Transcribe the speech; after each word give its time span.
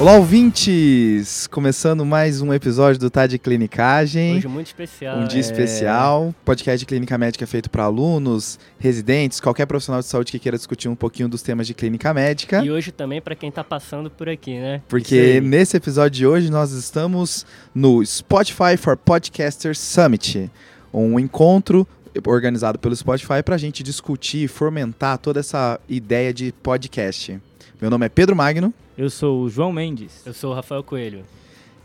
Olá, 0.00 0.14
ouvintes! 0.14 1.46
Começando 1.48 2.06
mais 2.06 2.40
um 2.40 2.54
episódio 2.54 2.98
do 2.98 3.10
Tá 3.10 3.26
de 3.26 3.38
Clinicagem. 3.38 4.38
Hoje 4.38 4.48
muito 4.48 4.68
especial. 4.68 5.18
Um 5.18 5.28
dia 5.28 5.40
é... 5.40 5.42
especial. 5.42 6.34
Podcast 6.42 6.78
de 6.78 6.86
clínica 6.86 7.18
médica 7.18 7.46
feito 7.46 7.68
para 7.68 7.84
alunos, 7.84 8.58
residentes, 8.78 9.40
qualquer 9.40 9.66
profissional 9.66 10.00
de 10.00 10.06
saúde 10.06 10.32
que 10.32 10.38
queira 10.38 10.56
discutir 10.56 10.88
um 10.88 10.94
pouquinho 10.94 11.28
dos 11.28 11.42
temas 11.42 11.66
de 11.66 11.74
clínica 11.74 12.14
médica. 12.14 12.64
E 12.64 12.70
hoje 12.70 12.90
também 12.90 13.20
para 13.20 13.34
quem 13.34 13.50
está 13.50 13.62
passando 13.62 14.08
por 14.08 14.26
aqui, 14.26 14.58
né? 14.58 14.80
Porque 14.88 15.38
nesse 15.42 15.76
episódio 15.76 16.16
de 16.16 16.26
hoje 16.26 16.50
nós 16.50 16.72
estamos 16.72 17.44
no 17.74 18.02
Spotify 18.02 18.78
for 18.78 18.96
Podcasters 18.96 19.78
Summit, 19.78 20.50
um 20.94 21.20
encontro 21.20 21.86
organizado 22.26 22.78
pelo 22.78 22.96
Spotify 22.96 23.42
para 23.44 23.54
a 23.54 23.58
gente 23.58 23.82
discutir 23.82 24.44
e 24.44 24.48
fomentar 24.48 25.18
toda 25.18 25.40
essa 25.40 25.78
ideia 25.86 26.32
de 26.32 26.52
podcast. 26.62 27.38
Meu 27.80 27.88
nome 27.88 28.04
é 28.04 28.08
Pedro 28.10 28.36
Magno. 28.36 28.74
Eu 28.96 29.08
sou 29.08 29.42
o 29.42 29.48
João 29.48 29.72
Mendes. 29.72 30.20
Eu 30.26 30.34
sou 30.34 30.52
o 30.52 30.54
Rafael 30.54 30.82
Coelho. 30.82 31.24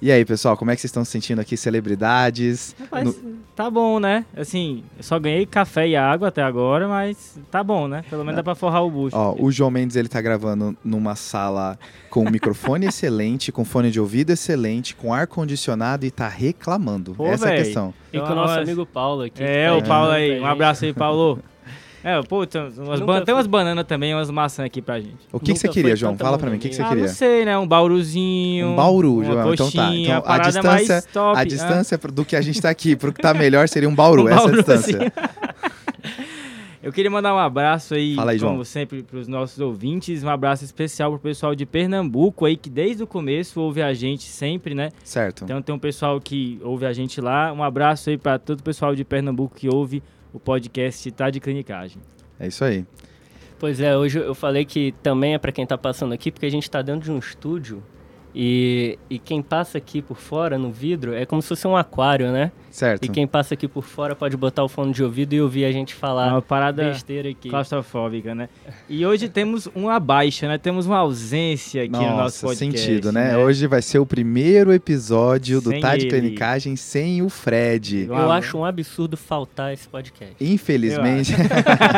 E 0.02 0.12
aí, 0.12 0.26
pessoal, 0.26 0.58
como 0.58 0.70
é 0.70 0.76
que 0.76 0.82
vocês 0.82 0.90
estão 0.90 1.06
se 1.06 1.12
sentindo 1.12 1.40
aqui, 1.40 1.56
celebridades? 1.56 2.76
Rapaz, 2.78 3.06
no... 3.06 3.38
tá 3.56 3.70
bom, 3.70 3.98
né? 3.98 4.26
Assim, 4.36 4.84
eu 4.98 5.04
só 5.04 5.18
ganhei 5.18 5.46
café 5.46 5.88
e 5.88 5.96
água 5.96 6.28
até 6.28 6.44
agora, 6.44 6.86
mas 6.86 7.40
tá 7.50 7.64
bom, 7.64 7.88
né? 7.88 8.04
Pelo 8.10 8.26
menos 8.26 8.36
dá 8.36 8.44
pra 8.44 8.56
forrar 8.56 8.84
o 8.84 8.92
bucho. 8.92 9.16
Ó, 9.16 9.36
o 9.40 9.50
João 9.50 9.72
Mendes, 9.72 9.96
ele 9.96 10.10
tá 10.10 10.20
gravando 10.20 10.76
numa 10.84 11.16
sala 11.16 11.80
com 12.10 12.26
um 12.26 12.30
microfone 12.30 12.86
excelente, 12.88 13.54
com 13.54 13.64
fone 13.64 13.90
de 13.90 14.00
ouvido 14.00 14.32
excelente, 14.32 14.98
com 14.98 15.14
ar-condicionado 15.14 16.06
e 16.06 16.12
tá 16.12 16.28
reclamando. 16.28 17.16
Pô, 17.16 17.26
Essa 17.26 17.46
véi. 17.46 17.58
é 17.58 17.62
a 17.62 17.64
questão. 17.64 17.94
E 18.12 18.20
com 18.20 18.34
o 18.34 18.36
nosso 18.36 18.60
amigo 18.60 18.86
Paulo 18.86 19.24
aqui. 19.24 19.42
É, 19.42 19.70
tá 19.70 19.78
o 19.78 19.84
Paulo 19.84 20.12
aí. 20.12 20.42
Um 20.42 20.46
abraço 20.46 20.84
aí, 20.84 20.94
Paulo. 20.94 21.40
É, 22.08 22.22
pô, 22.22 22.46
tem 22.46 22.62
umas, 22.62 23.00
ban- 23.02 23.24
tem 23.24 23.34
umas 23.34 23.48
bananas 23.48 23.84
também, 23.88 24.14
umas 24.14 24.30
maçãs 24.30 24.68
aqui 24.68 24.80
pra 24.80 25.00
gente. 25.00 25.16
O 25.34 25.40
que, 25.40 25.54
que 25.54 25.60
você 25.60 25.68
queria, 25.68 25.96
João? 25.96 26.16
Fala 26.16 26.38
pra 26.38 26.52
mim, 26.52 26.58
o 26.58 26.60
que, 26.60 26.70
que 26.70 26.76
você 26.76 26.84
Ah, 26.84 26.90
queria? 26.90 27.06
não 27.06 27.10
sei, 27.12 27.46
né? 27.46 27.58
Um 27.58 27.68
bauruzinho. 27.68 28.68
Um 28.68 28.76
bauru, 28.76 29.16
uma 29.16 29.26
João. 29.26 29.54
Então 29.54 29.72
tá. 29.72 29.82
coxinha, 29.82 30.06
Então, 30.10 30.18
a 30.18 30.22
parada 30.22 30.52
distância- 30.52 31.02
top. 31.12 31.36
A 31.38 31.42
ah. 31.42 31.44
distância 31.44 31.98
do 31.98 32.24
que 32.24 32.36
a 32.36 32.42
gente 32.42 32.62
tá 32.62 32.70
aqui 32.70 32.96
pro 32.96 33.12
que 33.12 33.20
tá 33.20 33.34
melhor 33.34 33.68
seria 33.68 33.90
um 33.90 33.96
bauru, 33.96 34.26
Um 34.26 34.30
essa 34.30 34.36
é 34.36 34.38
a 34.38 34.46
bauru, 34.46 34.56
distância. 34.58 35.14
Eu 36.84 36.94
queria 36.94 37.10
mandar 37.10 37.34
um 37.34 37.40
abraço 37.40 37.96
aí, 37.96 38.14
Fala 38.16 38.30
aí, 38.32 38.40
como 38.40 38.52
João. 38.58 38.64
sempre, 38.64 39.02
para 39.02 39.18
os 39.18 39.28
nossos 39.28 39.60
ouvintes. 39.60 40.24
Um 40.24 40.30
abraço 40.30 40.64
especial 40.64 41.10
pro 41.10 41.20
pessoal 41.20 41.56
de 41.56 41.66
Pernambuco 41.66 42.46
aí, 42.46 42.56
que 42.56 42.70
desde 42.70 43.02
o 43.02 43.08
começo 43.08 43.60
ouve 43.60 43.82
a 43.82 43.92
gente 43.96 44.26
sempre, 44.26 44.76
né? 44.76 44.92
Certo. 45.04 45.44
Então 45.46 45.60
tem 45.64 45.74
um 45.74 45.80
pessoal 45.80 46.22
que 46.22 46.60
ouve 46.64 46.86
a 46.86 46.94
gente 46.94 47.20
lá. 47.20 47.52
Um 47.52 47.64
abraço 47.64 48.12
aí 48.12 48.18
para 48.20 48.38
todo 48.38 48.60
o 48.60 48.64
pessoal 48.64 48.94
de 48.96 49.04
Pernambuco 49.04 49.56
que 49.56 49.68
ouve 49.68 50.04
o 50.36 50.40
podcast 50.40 51.10
Tá 51.12 51.30
de 51.30 51.40
Clinicagem. 51.40 52.02
É 52.38 52.48
isso 52.48 52.64
aí. 52.66 52.86
Pois 53.58 53.80
é, 53.80 53.98
hoje 53.98 54.20
eu 54.20 54.36
falei 54.36 54.66
que 54.66 54.94
também 55.02 55.34
é 55.34 55.38
para 55.38 55.52
quem 55.52 55.66
tá 55.66 55.78
passando 55.78 56.14
aqui, 56.14 56.30
porque 56.30 56.46
a 56.46 56.52
gente 56.52 56.70
tá 56.70 56.82
dentro 56.82 57.06
de 57.06 57.12
um 57.12 57.18
estúdio 57.18 57.82
e, 58.34 59.00
e 59.10 59.18
quem 59.18 59.42
passa 59.42 59.78
aqui 59.78 60.02
por 60.02 60.18
fora 60.18 60.58
no 60.58 60.72
vidro 60.72 61.14
é 61.14 61.26
como 61.26 61.42
se 61.42 61.48
fosse 61.48 61.66
um 61.66 61.78
aquário, 61.78 62.34
né? 62.34 62.52
Certo. 62.76 63.06
E 63.06 63.08
quem 63.08 63.26
passa 63.26 63.54
aqui 63.54 63.70
por 63.70 63.86
fora 63.86 64.14
pode 64.18 64.36
botar 64.36 64.62
o 64.62 64.68
fone 64.68 64.92
de 64.92 65.02
ouvido 65.02 65.32
e 65.32 65.40
ouvir 65.40 65.64
a 65.64 65.72
gente 65.72 65.94
É 65.94 65.96
falar 65.98 66.28
uma 66.34 66.42
parada 66.42 66.84
besteira 66.84 67.30
aqui. 67.30 67.50
claustrofóbica, 67.50 68.36
né? 68.36 68.50
E 68.90 69.06
hoje 69.06 69.30
temos 69.30 69.70
uma 69.74 69.98
baixa, 69.98 70.46
né? 70.46 70.58
Temos 70.58 70.86
uma 70.86 70.98
ausência 70.98 71.84
aqui 71.84 71.94
no 71.94 72.02
nosso 72.02 72.46
Nossa, 72.46 72.48
podcast. 72.48 72.86
sentido, 72.86 73.14
né? 73.14 73.38
Hoje 73.38 73.66
vai 73.66 73.82
ser 73.82 74.00
o 74.00 74.06
primeiro 74.06 74.74
episódio 74.74 75.62
do 75.62 75.70
Sem 75.70 75.80
Tá 75.80 75.96
de. 75.96 76.08
Clinicagem 76.08 76.76
sem 76.76 77.22
o 77.22 77.30
Fred. 77.30 78.08
Eu 78.10 78.30
acho 78.30 78.58
um 78.58 78.66
absurdo 78.66 79.16
faltar 79.16 79.72
esse 79.72 79.88
podcast. 79.88 80.36
Infelizmente. 80.42 81.34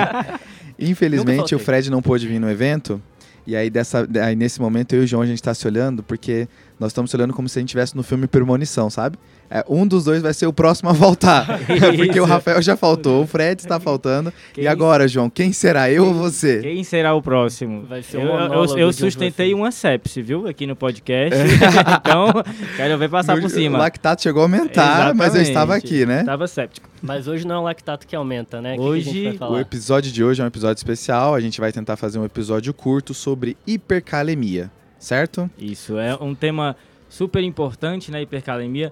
Infelizmente 0.77 1.55
o. 1.55 1.59
Fred 1.59 1.89
não 1.89 2.03
pôde 2.03 2.27
vir 2.27 2.37
no 2.39 2.51
evento. 2.51 3.01
E 3.47 3.55
aí, 3.55 3.69
dessa, 3.69 4.07
aí 4.21 4.35
nesse 4.35 4.61
momento 4.61 4.93
eu 4.93 5.01
e 5.01 5.03
o 5.05 5.07
João 5.07 5.23
a 5.23 5.25
gente 5.25 5.41
tá 5.41 5.53
se 5.53 5.65
olhando 5.65 6.03
porque 6.03 6.47
nós 6.79 6.91
estamos 6.91 7.09
se 7.11 7.17
olhando 7.17 7.33
como 7.33 7.49
se 7.49 7.57
a 7.57 7.61
gente 7.61 7.69
estivesse 7.69 7.95
no 7.95 8.03
filme 8.03 8.27
Premonição, 8.27 8.89
sabe? 8.89 9.17
É, 9.49 9.63
um 9.69 9.87
dos 9.87 10.03
dois 10.03 10.21
vai 10.21 10.33
ser 10.33 10.45
o 10.45 10.51
próximo 10.53 10.89
a 10.89 10.93
voltar. 10.93 11.45
porque 11.95 12.19
o. 12.19 12.25
Rafael 12.25 12.61
já 12.61 12.75
faltou, 12.75 13.23
o 13.23 13.27
Fred 13.27 13.61
está 13.61 13.79
faltando. 13.79 14.33
Quem- 14.53 14.65
E 14.65 14.67
agora, 14.67 15.07
João, 15.07 15.29
quem 15.29 15.53
será? 15.53 15.89
Eu 15.89 16.07
ou 16.07 16.13
você? 16.13 16.59
Quem 16.61 16.83
será 16.83 17.13
o 17.13 17.21
próximo? 17.21 17.83
Vai 17.87 18.03
ser 18.03 18.17
eu, 18.17 18.27
eu, 18.27 18.77
eu 18.77 18.93
sustentei 18.93 19.53
uma 19.53 19.71
sepse, 19.71 20.21
viu? 20.21 20.47
Aqui 20.47 20.67
no 20.67 20.75
podcast. 20.75 21.39
então, 22.01 22.43
quero 22.75 22.97
ver 22.97 23.09
passar 23.09 23.35
No- 23.35 23.41
por 23.41 23.49
cima. 23.49 23.77
O 23.77 23.81
lactato 23.81 24.21
chegou 24.21 24.41
a 24.41 24.45
aumentar, 24.45 25.13
mas 25.15 25.33
eu 25.33 25.41
estava 25.41 25.77
Exatamente. 25.77 25.85
aqui, 25.95 26.05
né? 26.05 26.23
Tava 26.23 26.47
séptico. 26.47 26.87
Mas 27.01 27.27
hoje 27.27 27.47
não 27.47 27.55
é 27.55 27.59
o 27.59 27.63
lactato 27.63 28.05
que 28.05 28.15
aumenta, 28.15 28.59
né? 28.61 28.73
O 28.73 28.77
que 28.77 28.81
que 28.81 29.09
a 29.09 29.13
gente 29.13 29.27
Hoje, 29.29 29.37
vai 29.37 29.49
O 29.49 29.59
episódio 29.59 30.11
de 30.11 30.23
hoje 30.23 30.41
é 30.41 30.43
um 30.43 30.47
episódio 30.47 30.79
especial. 30.79 31.33
A 31.35 31.39
gente 31.39 31.59
vai 31.61 31.71
tentar 31.71 31.95
fazer 31.95 32.19
um 32.19 32.25
episódio 32.25 32.73
curto 32.73 33.13
sobre 33.13 33.55
hipercalemia, 33.65 34.69
certo? 34.99 35.49
Isso, 35.57 35.97
é 35.97 36.15
um 36.15 36.33
tema 36.35 36.75
super 37.09 37.43
importante, 37.43 38.11
né? 38.11 38.21
Hipercalemia. 38.21 38.91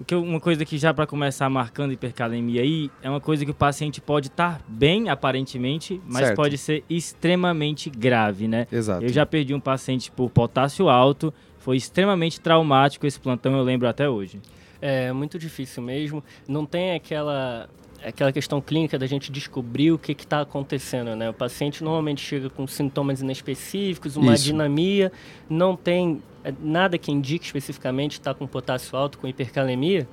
O 0.00 0.04
que 0.04 0.12
eu- 0.12 0.22
uma 0.22 0.40
coisa 0.40 0.64
que 0.64 0.76
já 0.76 0.92
para 0.92 1.06
começar 1.06 1.48
marcando 1.48 1.92
hipercalemia 1.92 2.62
aí, 2.62 2.90
é 3.00 3.08
uma 3.08 3.20
coisa 3.20 3.44
que 3.44 3.50
o 3.52 3.54
paciente 3.54 4.00
pode 4.00 4.26
estar 4.26 4.60
bem, 4.66 5.08
aparentemente, 5.08 6.00
mas 6.06 6.22
Certo. 6.26 6.36
pode 6.36 6.58
ser 6.58 6.82
extremamente 6.90 7.88
grave, 7.90 8.48
né? 8.48 8.66
Exato. 8.72 9.04
Eu 9.04 9.08
já 9.08 9.24
perdi 9.24 9.54
um 9.54 9.60
paciente 9.60 10.10
por 10.10 10.28
potássio 10.30 10.88
alto, 10.88 11.32
foi 11.60 11.76
extremamente 11.76 12.40
traumático 12.40 13.06
esse 13.06 13.20
plantão, 13.20 13.56
eu 13.56 13.62
lembro 13.62 13.88
até 13.88 14.08
hoje. 14.08 14.40
É 14.82 15.12
muito 15.12 15.38
difícil 15.38 15.82
mesmo. 15.82 16.22
Não 16.46 16.66
tem 16.66 16.92
aquela 16.94 17.68
aquela 18.04 18.32
questão 18.32 18.60
clínica 18.60 18.98
da 18.98 19.06
gente 19.06 19.32
descobrir 19.32 19.92
o 19.92 19.98
que 19.98 20.12
está 20.12 20.40
acontecendo, 20.40 21.16
né? 21.16 21.30
O 21.30 21.34
paciente 21.34 21.82
normalmente 21.82 22.20
chega 22.20 22.50
com 22.50 22.66
sintomas 22.66 23.20
inespecíficos, 23.20 24.16
uma 24.16 24.34
Isso. 24.34 24.44
dinamia, 24.44 25.10
não 25.48 25.74
tem 25.74 26.22
é, 26.44 26.52
nada 26.62 26.98
que 26.98 27.10
indique 27.10 27.46
especificamente 27.46 28.12
estar 28.12 28.34
com 28.34 28.46
potássio 28.46 28.96
alto, 28.96 29.18
com 29.18 29.26
hipercalemia. 29.26 30.06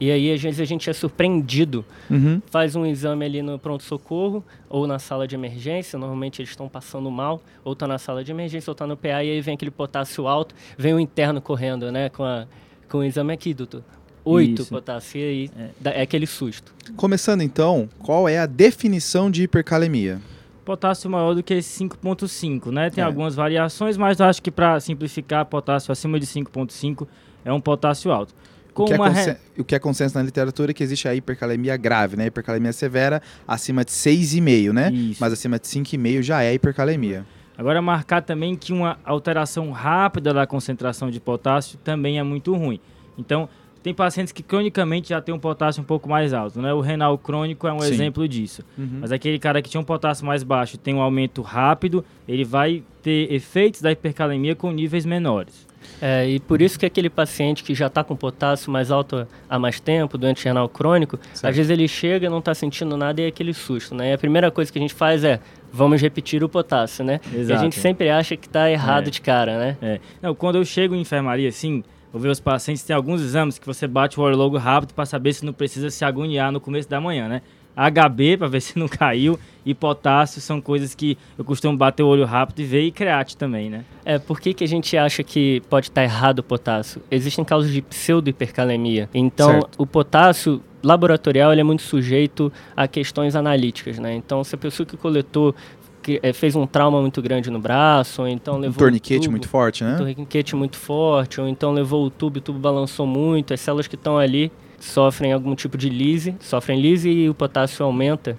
E 0.00 0.10
aí, 0.10 0.32
às 0.32 0.42
vezes, 0.42 0.60
a 0.60 0.64
gente 0.64 0.90
é 0.90 0.92
surpreendido. 0.92 1.84
Uhum. 2.10 2.42
Faz 2.50 2.74
um 2.74 2.84
exame 2.84 3.24
ali 3.24 3.42
no 3.42 3.58
pronto-socorro 3.58 4.44
ou 4.68 4.86
na 4.86 4.98
sala 4.98 5.26
de 5.26 5.36
emergência. 5.36 5.98
Normalmente 5.98 6.42
eles 6.42 6.50
estão 6.50 6.68
passando 6.68 7.08
mal, 7.10 7.40
ou 7.62 7.76
tá 7.76 7.86
na 7.86 7.96
sala 7.96 8.24
de 8.24 8.32
emergência, 8.32 8.70
ou 8.70 8.74
tá 8.74 8.86
no 8.86 8.96
PA, 8.96 9.22
e 9.22 9.30
aí 9.30 9.40
vem 9.40 9.54
aquele 9.54 9.70
potássio 9.70 10.26
alto, 10.26 10.54
vem 10.76 10.92
o 10.94 10.98
interno 10.98 11.40
correndo, 11.40 11.92
né? 11.92 12.08
Com, 12.08 12.24
a, 12.24 12.46
com 12.88 12.98
o 12.98 13.04
exame 13.04 13.32
aqui, 13.32 13.54
doutor. 13.54 13.84
Oito 14.24 14.62
Isso. 14.62 14.70
potássio, 14.70 15.18
e 15.20 15.22
aí 15.22 15.50
dá- 15.80 15.90
é 15.90 16.02
aquele 16.02 16.26
susto. 16.26 16.72
Começando 16.96 17.42
então, 17.42 17.88
qual 17.98 18.28
é 18.28 18.38
a 18.38 18.46
definição 18.46 19.30
de 19.30 19.42
hipercalemia? 19.42 20.20
Potássio 20.64 21.10
maior 21.10 21.34
do 21.34 21.42
que 21.42 21.60
5.5, 21.60 22.70
né? 22.72 22.88
Tem 22.88 23.02
É. 23.02 23.06
algumas 23.06 23.34
variações, 23.34 23.96
mas 23.98 24.18
eu 24.20 24.26
acho 24.26 24.42
que 24.42 24.50
para 24.50 24.80
simplificar, 24.80 25.44
potássio 25.44 25.92
acima 25.92 26.18
de 26.18 26.26
5.5 26.26 27.06
é 27.44 27.52
um 27.52 27.60
potássio 27.60 28.10
alto. 28.10 28.34
Com 28.72 28.84
O 28.84 28.86
que, 28.86 28.94
é 28.94 28.96
re- 28.96 29.36
o 29.58 29.62
que 29.64 29.74
é 29.74 29.78
consenso 29.78 30.16
na 30.18 30.24
literatura 30.24 30.70
é 30.72 30.74
que 30.74 30.82
existe 30.82 31.06
a 31.06 31.14
hipercalemia 31.14 31.76
grave, 31.76 32.16
né? 32.16 32.26
Hipercalemia 32.26 32.72
severa 32.72 33.22
acima 33.46 33.84
de 33.84 33.92
6,5, 33.92 34.72
né? 34.72 34.90
Isso. 34.90 35.18
Mas 35.20 35.32
acima 35.32 35.58
de 35.58 35.68
5,5 35.68 36.22
já 36.22 36.42
é 36.42 36.52
hipercalemia. 36.54 37.24
Agora, 37.56 37.80
marcar 37.80 38.22
também 38.22 38.56
que 38.56 38.72
uma 38.72 38.98
alteração 39.04 39.70
rápida 39.70 40.34
da 40.34 40.44
concentração 40.44 41.08
de 41.08 41.20
potássio 41.20 41.78
também 41.84 42.18
é 42.18 42.22
muito 42.24 42.52
ruim. 42.56 42.80
Então, 43.16 43.48
tem 43.84 43.92
pacientes 43.94 44.32
que 44.32 44.42
cronicamente 44.42 45.10
já 45.10 45.20
tem 45.20 45.32
um 45.34 45.38
potássio 45.38 45.82
um 45.82 45.84
pouco 45.84 46.08
mais 46.08 46.32
alto, 46.32 46.60
né? 46.60 46.72
O 46.72 46.80
renal 46.80 47.16
crônico 47.18 47.68
é 47.68 47.72
um 47.72 47.80
Sim. 47.80 47.92
exemplo 47.92 48.26
disso. 48.26 48.64
Mas 48.76 49.12
aquele 49.12 49.38
cara 49.38 49.60
que 49.60 49.68
tinha 49.68 49.78
um 49.80 49.84
potássio 49.84 50.24
mais 50.26 50.42
baixo 50.42 50.76
e 50.76 50.78
tem 50.78 50.94
um 50.94 51.02
aumento 51.02 51.42
rápido, 51.42 52.02
ele 52.26 52.44
vai 52.44 52.82
ter 53.02 53.30
efeitos 53.30 53.82
da 53.82 53.92
hipercalemia 53.92 54.56
com 54.56 54.72
níveis 54.72 55.04
menores. 55.04 55.68
É, 56.00 56.26
e 56.26 56.40
por 56.40 56.62
isso 56.62 56.78
que 56.78 56.86
aquele 56.86 57.10
paciente 57.10 57.62
que 57.62 57.74
já 57.74 57.88
está 57.88 58.02
com 58.02 58.16
potássio 58.16 58.72
mais 58.72 58.90
alto 58.90 59.28
há 59.50 59.58
mais 59.58 59.78
tempo, 59.80 60.16
doente 60.16 60.42
renal 60.46 60.66
crônico, 60.66 61.18
Certo. 61.34 61.50
às 61.50 61.54
vezes 61.54 61.70
ele 61.70 61.86
chega, 61.86 62.30
não 62.30 62.38
está 62.38 62.54
sentindo 62.54 62.96
nada 62.96 63.20
e 63.20 63.24
é 63.24 63.26
aquele 63.26 63.52
susto, 63.52 63.94
né? 63.94 64.10
E 64.10 64.12
a 64.14 64.18
primeira 64.18 64.50
coisa 64.50 64.72
que 64.72 64.78
a 64.78 64.80
gente 64.82 64.94
faz 64.94 65.22
é, 65.22 65.40
vamos 65.70 66.00
repetir 66.00 66.42
o 66.42 66.48
potássio, 66.48 67.04
né? 67.04 67.20
E 67.30 67.36
a 67.36 67.40
Exato. 67.40 67.60
gente 67.60 67.78
sempre 67.78 68.08
acha 68.08 68.34
que 68.34 68.46
está 68.46 68.70
errado 68.70 69.08
É. 69.08 69.10
de 69.10 69.20
cara, 69.20 69.58
né? 69.58 69.76
É. 69.82 70.00
Não, 70.22 70.34
quando 70.34 70.56
eu 70.56 70.64
chego 70.64 70.94
em 70.94 71.02
enfermaria, 71.02 71.50
assim, 71.50 71.84
vejo 72.20 72.32
os 72.32 72.40
pacientes, 72.40 72.82
tem 72.82 72.94
alguns 72.94 73.20
exames 73.20 73.58
que 73.58 73.66
você 73.66 73.86
bate 73.86 74.18
o 74.18 74.22
olho 74.22 74.36
logo 74.36 74.56
rápido 74.56 74.94
para 74.94 75.04
saber 75.04 75.32
se 75.32 75.44
não 75.44 75.52
precisa 75.52 75.90
se 75.90 76.04
agoniar 76.04 76.52
no 76.52 76.60
começo 76.60 76.88
da 76.88 77.00
manhã, 77.00 77.28
né? 77.28 77.42
HB 77.76 78.36
para 78.38 78.48
ver 78.48 78.60
se 78.62 78.78
não 78.78 78.88
caiu 78.88 79.38
e 79.66 79.74
potássio 79.74 80.40
são 80.40 80.60
coisas 80.60 80.94
que 80.94 81.18
eu 81.36 81.44
costumo 81.44 81.76
bater 81.76 82.02
o 82.02 82.06
olho 82.06 82.24
rápido 82.24 82.60
e 82.60 82.64
ver 82.64 82.82
e 82.82 82.92
create 82.92 83.36
também, 83.36 83.68
né? 83.68 83.84
É, 84.04 84.18
por 84.18 84.40
que, 84.40 84.54
que 84.54 84.62
a 84.62 84.68
gente 84.68 84.96
acha 84.96 85.22
que 85.22 85.62
pode 85.68 85.86
estar 85.88 86.02
errado 86.02 86.38
o 86.40 86.42
potássio? 86.42 87.02
Existem 87.10 87.44
causas 87.44 87.72
de 87.72 87.82
pseudohipercalemia. 87.82 89.08
Então, 89.12 89.50
Certo. 89.50 89.74
o 89.76 89.86
potássio 89.86 90.62
laboratorial 90.82 91.50
ele 91.50 91.62
é 91.62 91.64
muito 91.64 91.82
sujeito 91.82 92.52
a 92.76 92.86
questões 92.86 93.34
analíticas, 93.34 93.98
né? 93.98 94.14
Então, 94.14 94.44
se 94.44 94.54
a 94.54 94.58
pessoa 94.58 94.86
que 94.86 94.96
coletou 94.96 95.54
que, 96.04 96.20
eh, 96.22 96.32
fez 96.34 96.54
um 96.54 96.66
trauma 96.66 97.00
muito 97.00 97.20
grande 97.22 97.50
no 97.50 97.58
braço, 97.58 98.22
ou 98.22 98.28
então 98.28 98.56
Um 98.56 98.58
levou 98.58 98.78
torniquete 98.78 99.20
o 99.20 99.22
tubo, 99.22 99.30
muito 99.32 99.48
forte, 99.48 99.82
né? 99.82 99.94
um 99.94 99.96
torniquete 99.96 100.54
muito 100.54 100.76
forte, 100.76 101.40
ou 101.40 101.48
então 101.48 101.72
levou 101.72 102.04
o 102.04 102.10
tubo 102.10 102.36
e 102.36 102.40
o 102.40 102.42
tubo 102.42 102.58
balançou 102.58 103.06
muito, 103.06 103.54
as 103.54 103.60
células 103.60 103.86
que 103.88 103.94
estão 103.96 104.18
ali 104.18 104.52
sofrem 104.78 105.32
algum 105.32 105.54
tipo 105.54 105.78
de 105.78 105.88
lise, 105.88 106.36
sofrem 106.40 106.78
lise 106.78 107.08
e 107.10 107.28
o 107.30 107.34
potássio 107.34 107.84
aumenta 107.84 108.36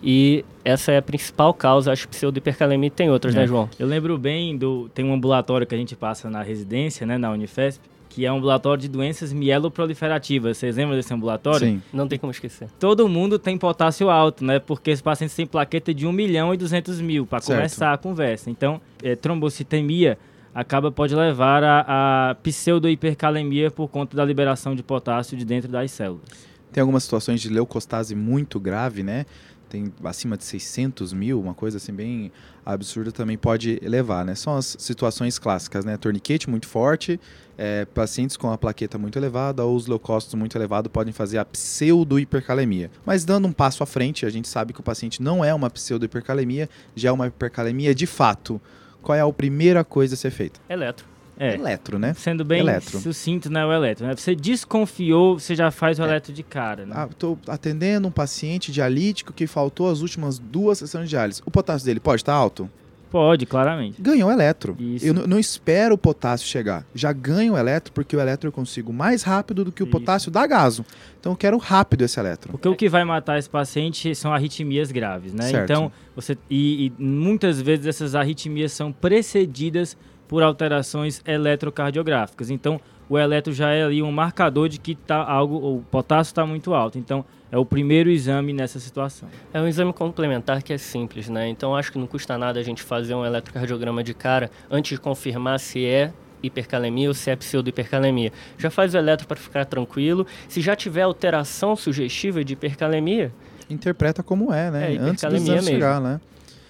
E 0.00 0.44
essa 0.64 0.92
é 0.92 0.98
a 0.98 1.02
principal 1.02 1.52
causa, 1.52 1.90
acho, 1.90 2.06
pseudo-hipercalemia. 2.08 2.88
Tem 2.88 3.10
outras, 3.10 3.34
É. 3.34 3.40
né, 3.40 3.46
João? 3.48 3.68
Eu 3.80 3.88
lembro 3.88 4.16
bem 4.16 4.56
do. 4.56 4.88
Tem 4.94 5.04
um 5.04 5.12
ambulatório 5.12 5.66
que 5.66 5.74
a 5.74 5.78
gente 5.78 5.96
passa 5.96 6.30
na 6.30 6.40
residência, 6.40 7.04
né, 7.04 7.18
na 7.18 7.32
Unifesp, 7.32 7.82
que 8.18 8.26
é 8.26 8.32
um 8.32 8.38
ambulatório 8.38 8.82
de 8.82 8.88
doenças 8.88 9.32
mieloproliferativas. 9.32 10.58
Vocês 10.58 10.74
lembram 10.74 10.96
desse 10.96 11.14
ambulatório? 11.14 11.68
Sim. 11.68 11.82
Não 11.92 12.08
tem 12.08 12.18
como 12.18 12.32
esquecer. 12.32 12.68
Todo 12.76 13.08
mundo 13.08 13.38
tem 13.38 13.56
potássio 13.56 14.10
alto, 14.10 14.44
né? 14.44 14.58
Porque 14.58 14.90
os 14.90 15.00
pacientes 15.00 15.36
têm 15.36 15.46
plaqueta 15.46 15.94
de 15.94 16.04
1 16.04 16.10
milhão 16.10 16.52
e 16.52 16.56
200 16.56 17.00
mil 17.00 17.24
para 17.24 17.40
começar 17.40 17.92
a 17.92 17.96
conversa. 17.96 18.50
Então, 18.50 18.80
é, 19.04 19.14
trombocitemia 19.14 20.18
acaba 20.52 20.90
pode 20.90 21.14
levar 21.14 21.62
a, 21.62 22.30
a 22.30 22.34
pseudohipercalemia 22.34 23.70
por 23.70 23.86
conta 23.86 24.16
da 24.16 24.24
liberação 24.24 24.74
de 24.74 24.82
potássio 24.82 25.38
de 25.38 25.44
dentro 25.44 25.70
das 25.70 25.92
células. 25.92 26.24
Tem 26.72 26.80
algumas 26.80 27.04
situações 27.04 27.40
de 27.40 27.48
leucostase 27.48 28.16
muito 28.16 28.58
grave, 28.58 29.04
né? 29.04 29.26
Tem 29.68 29.92
acima 30.04 30.36
de 30.36 30.44
600 30.44 31.12
mil, 31.12 31.40
uma 31.40 31.54
coisa 31.54 31.76
assim 31.76 31.92
bem 31.92 32.32
absurda 32.64 33.10
também 33.10 33.36
pode 33.36 33.78
elevar, 33.82 34.24
né? 34.24 34.34
São 34.34 34.56
as 34.56 34.76
situações 34.78 35.38
clássicas, 35.38 35.84
né? 35.84 35.96
Torniquete 35.96 36.48
muito 36.48 36.66
forte, 36.66 37.18
é, 37.56 37.84
pacientes 37.86 38.36
com 38.36 38.50
a 38.50 38.58
plaqueta 38.58 38.98
muito 38.98 39.18
elevada 39.18 39.64
ou 39.64 39.74
os 39.74 39.86
leucócitos 39.86 40.34
muito 40.34 40.56
elevados 40.56 40.90
podem 40.92 41.12
fazer 41.12 41.38
a 41.38 41.44
pseudo-hipercalemia. 41.44 42.90
Mas 43.04 43.24
dando 43.24 43.48
um 43.48 43.52
passo 43.52 43.82
à 43.82 43.86
frente, 43.86 44.24
a 44.24 44.30
gente 44.30 44.48
sabe 44.48 44.72
que 44.72 44.80
o 44.80 44.82
paciente 44.82 45.22
não 45.22 45.44
é 45.44 45.52
uma 45.52 45.70
pseudo-hipercalemia, 45.70 46.68
já 46.94 47.08
é 47.08 47.12
uma 47.12 47.26
hipercalemia 47.26 47.94
de 47.94 48.06
fato. 48.06 48.60
Qual 49.02 49.16
é 49.16 49.20
a 49.20 49.32
primeira 49.32 49.84
coisa 49.84 50.14
a 50.14 50.16
ser 50.16 50.30
feita? 50.30 50.60
Eletro. 50.68 51.17
É. 51.38 51.54
Eletro, 51.54 51.98
né? 51.98 52.14
Sendo 52.14 52.44
bem 52.44 52.60
Eletro. 52.60 52.98
sucinto, 52.98 53.50
né, 53.50 53.64
o 53.64 53.72
eletro. 53.72 54.06
Né? 54.06 54.14
Você 54.16 54.34
desconfiou, 54.34 55.38
você 55.38 55.54
já 55.54 55.70
faz 55.70 55.98
o 55.98 56.02
eletro 56.02 56.32
de 56.32 56.42
cara, 56.42 56.84
né? 56.84 56.92
Ah, 56.96 57.08
estou 57.10 57.38
atendendo 57.46 58.08
um 58.08 58.10
paciente 58.10 58.72
dialítico 58.72 59.32
que 59.32 59.46
faltou 59.46 59.88
as 59.88 60.00
últimas 60.00 60.38
duas 60.38 60.78
sessões 60.78 61.04
de 61.04 61.10
diálise. 61.10 61.40
O 61.46 61.50
potássio 61.50 61.86
dele 61.86 62.00
pode 62.00 62.22
estar 62.22 62.34
alto? 62.34 62.68
Pode, 63.10 63.46
claramente. 63.46 64.00
Ganhou 64.00 64.30
eletro. 64.30 64.76
Isso. 64.78 65.06
Eu 65.06 65.14
não 65.14 65.38
espero 65.38 65.94
o 65.94 65.98
potássio 65.98 66.46
chegar. 66.46 66.84
Já 66.94 67.12
ganho 67.12 67.54
o 67.54 67.58
eletro 67.58 67.92
porque 67.92 68.14
o 68.14 68.20
eletro 68.20 68.48
eu 68.48 68.52
consigo 68.52 68.92
mais 68.92 69.22
rápido 69.22 69.64
do 69.64 69.72
que 69.72 69.82
o 69.82 69.86
Isso. 69.86 69.90
potássio 69.90 70.30
da 70.30 70.46
gaso. 70.46 70.84
Então 71.18 71.32
eu 71.32 71.36
quero 71.36 71.56
rápido 71.56 72.02
esse 72.02 72.20
eletro. 72.20 72.52
Porque 72.52 72.68
o 72.68 72.76
que 72.76 72.88
vai 72.88 73.04
matar 73.04 73.38
esse 73.38 73.48
paciente 73.48 74.14
são 74.14 74.32
arritmias 74.32 74.92
graves, 74.92 75.32
né? 75.32 75.48
Certo. 75.48 75.70
Então, 75.70 75.92
você 76.14 76.36
e, 76.50 76.92
e 76.98 77.02
muitas 77.02 77.60
vezes 77.60 77.86
essas 77.86 78.14
arritmias 78.14 78.72
são 78.72 78.92
precedidas 78.92 79.96
por 80.28 80.42
alterações 80.42 81.22
eletrocardiográficas. 81.26 82.50
Então, 82.50 82.80
o 83.08 83.18
eletro 83.18 83.52
já 83.52 83.70
é 83.70 83.82
ali 83.82 84.02
um 84.02 84.12
marcador 84.12 84.68
de 84.68 84.78
que 84.78 84.94
tá 84.94 85.16
algo, 85.16 85.56
o 85.56 85.82
potássio 85.90 86.30
está 86.30 86.44
muito 86.44 86.74
alto. 86.74 86.98
Então, 86.98 87.24
é 87.50 87.56
o 87.56 87.64
primeiro 87.64 88.10
exame 88.10 88.52
nessa 88.52 88.78
situação. 88.78 89.28
É 89.52 89.60
um 89.60 89.66
exame 89.66 89.92
complementar 89.92 90.62
que 90.62 90.72
é 90.72 90.78
simples, 90.78 91.30
né? 91.30 91.48
Então 91.48 91.74
acho 91.74 91.90
que 91.90 91.98
não 91.98 92.06
custa 92.06 92.36
nada 92.36 92.60
a 92.60 92.62
gente 92.62 92.82
fazer 92.82 93.14
um 93.14 93.24
eletrocardiograma 93.24 94.04
de 94.04 94.12
cara 94.12 94.50
antes 94.70 94.90
de 94.90 95.00
confirmar 95.00 95.58
se 95.58 95.86
é 95.86 96.12
hipercalemia 96.42 97.08
ou 97.08 97.14
se 97.14 97.30
é 97.30 97.34
pseudo-hipercalemia. 97.36 98.32
Já 98.58 98.70
faz 98.70 98.94
o 98.94 98.98
eletro 98.98 99.26
para 99.26 99.38
ficar 99.38 99.64
tranquilo. 99.64 100.26
Se 100.46 100.60
já 100.60 100.76
tiver 100.76 101.02
alteração 101.02 101.74
sugestiva 101.74 102.44
de 102.44 102.52
hipercalemia, 102.52 103.32
Interpreta 103.70 104.22
como 104.22 104.52
é, 104.52 104.70
né? 104.70 104.94
É, 104.94 104.98
Antes 104.98 105.22
do 105.24 105.36
exame 105.36 105.56
mesmo. 105.56 105.68
chegar, 105.68 106.00
né? 106.00 106.20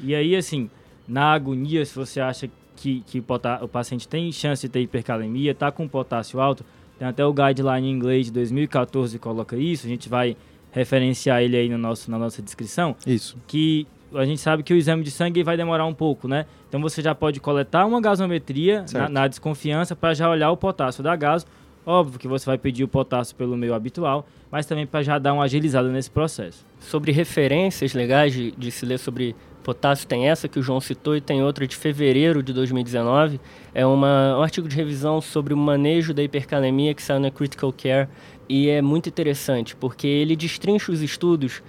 E 0.00 0.14
aí, 0.14 0.34
assim, 0.34 0.68
na 1.06 1.32
agonia, 1.32 1.84
se 1.84 1.94
você 1.94 2.20
acha 2.20 2.50
que, 2.78 3.02
que 3.06 3.18
o 3.62 3.68
paciente 3.68 4.06
tem 4.06 4.30
chance 4.32 4.66
de 4.66 4.68
ter 4.72 4.80
hipercalemia, 4.80 5.54
tá 5.54 5.70
com 5.70 5.86
potássio 5.88 6.40
alto, 6.40 6.64
tem 6.98 7.06
até 7.06 7.24
o 7.24 7.32
guideline 7.32 7.88
em 7.88 7.92
inglês 7.92 8.26
de 8.26 8.32
2014 8.32 9.18
que 9.18 9.22
coloca 9.22 9.56
isso, 9.56 9.86
a 9.86 9.88
gente 9.88 10.08
vai 10.08 10.36
referenciar 10.72 11.42
ele 11.42 11.56
aí 11.56 11.68
no 11.68 11.78
nosso, 11.78 12.10
na 12.10 12.18
nossa 12.18 12.42
descrição, 12.42 12.94
Isso. 13.06 13.36
que 13.46 13.86
a 14.14 14.24
gente 14.24 14.40
sabe 14.40 14.62
que 14.62 14.72
o 14.72 14.76
exame 14.76 15.02
de 15.02 15.10
sangue 15.10 15.42
vai 15.42 15.56
demorar 15.56 15.86
um 15.86 15.94
pouco, 15.94 16.28
né? 16.28 16.46
Então 16.68 16.80
você 16.80 17.02
já 17.02 17.14
pode 17.14 17.40
coletar 17.40 17.86
uma 17.86 18.00
gasometria 18.00 18.84
na, 18.92 19.08
na 19.08 19.28
desconfiança 19.28 19.96
para 19.96 20.14
já 20.14 20.28
olhar 20.30 20.50
o 20.50 20.56
potássio 20.56 21.02
da 21.02 21.14
gaso. 21.16 21.46
Óbvio 21.84 22.18
que 22.18 22.28
você 22.28 22.44
vai 22.44 22.58
pedir 22.58 22.84
o 22.84 22.88
potássio 22.88 23.34
pelo 23.34 23.56
meio 23.56 23.74
habitual, 23.74 24.26
mas 24.50 24.66
também 24.66 24.86
para 24.86 25.02
já 25.02 25.18
dar 25.18 25.32
uma 25.32 25.44
agilizada 25.44 25.88
nesse 25.88 26.10
processo. 26.10 26.64
sobre 26.80 27.12
referências 27.12 27.94
legais 27.94 28.32
de, 28.32 28.50
de 28.52 28.70
se 28.70 28.84
ler 28.84 28.98
sobre 28.98 29.34
potássio, 29.62 30.06
tem 30.06 30.28
essa 30.28 30.48
que 30.48 30.58
o 30.58 30.62
João 30.62 30.80
citou 30.80 31.16
e 31.16 31.20
tem 31.20 31.42
outra 31.42 31.66
de 31.66 31.76
fevereiro 31.76 32.42
de 32.42 32.52
2019. 32.52 33.40
É 33.74 33.84
uma, 33.84 34.38
um 34.38 34.42
artigo 34.42 34.68
de 34.68 34.76
revisão 34.76 35.20
sobre 35.20 35.52
o 35.52 35.56
manejo 35.56 36.14
da 36.14 36.22
hipercalemia 36.22 36.94
que 36.94 37.02
saiu 37.02 37.20
na 37.20 37.30
Critical 37.30 37.72
Care 37.72 38.08
e 38.48 38.68
é 38.68 38.80
muito 38.80 39.08
interessante 39.08 39.76
porque 39.76 40.06
ele 40.06 40.34
destrincha 40.34 40.90
os 40.90 41.02
estudos 41.02 41.62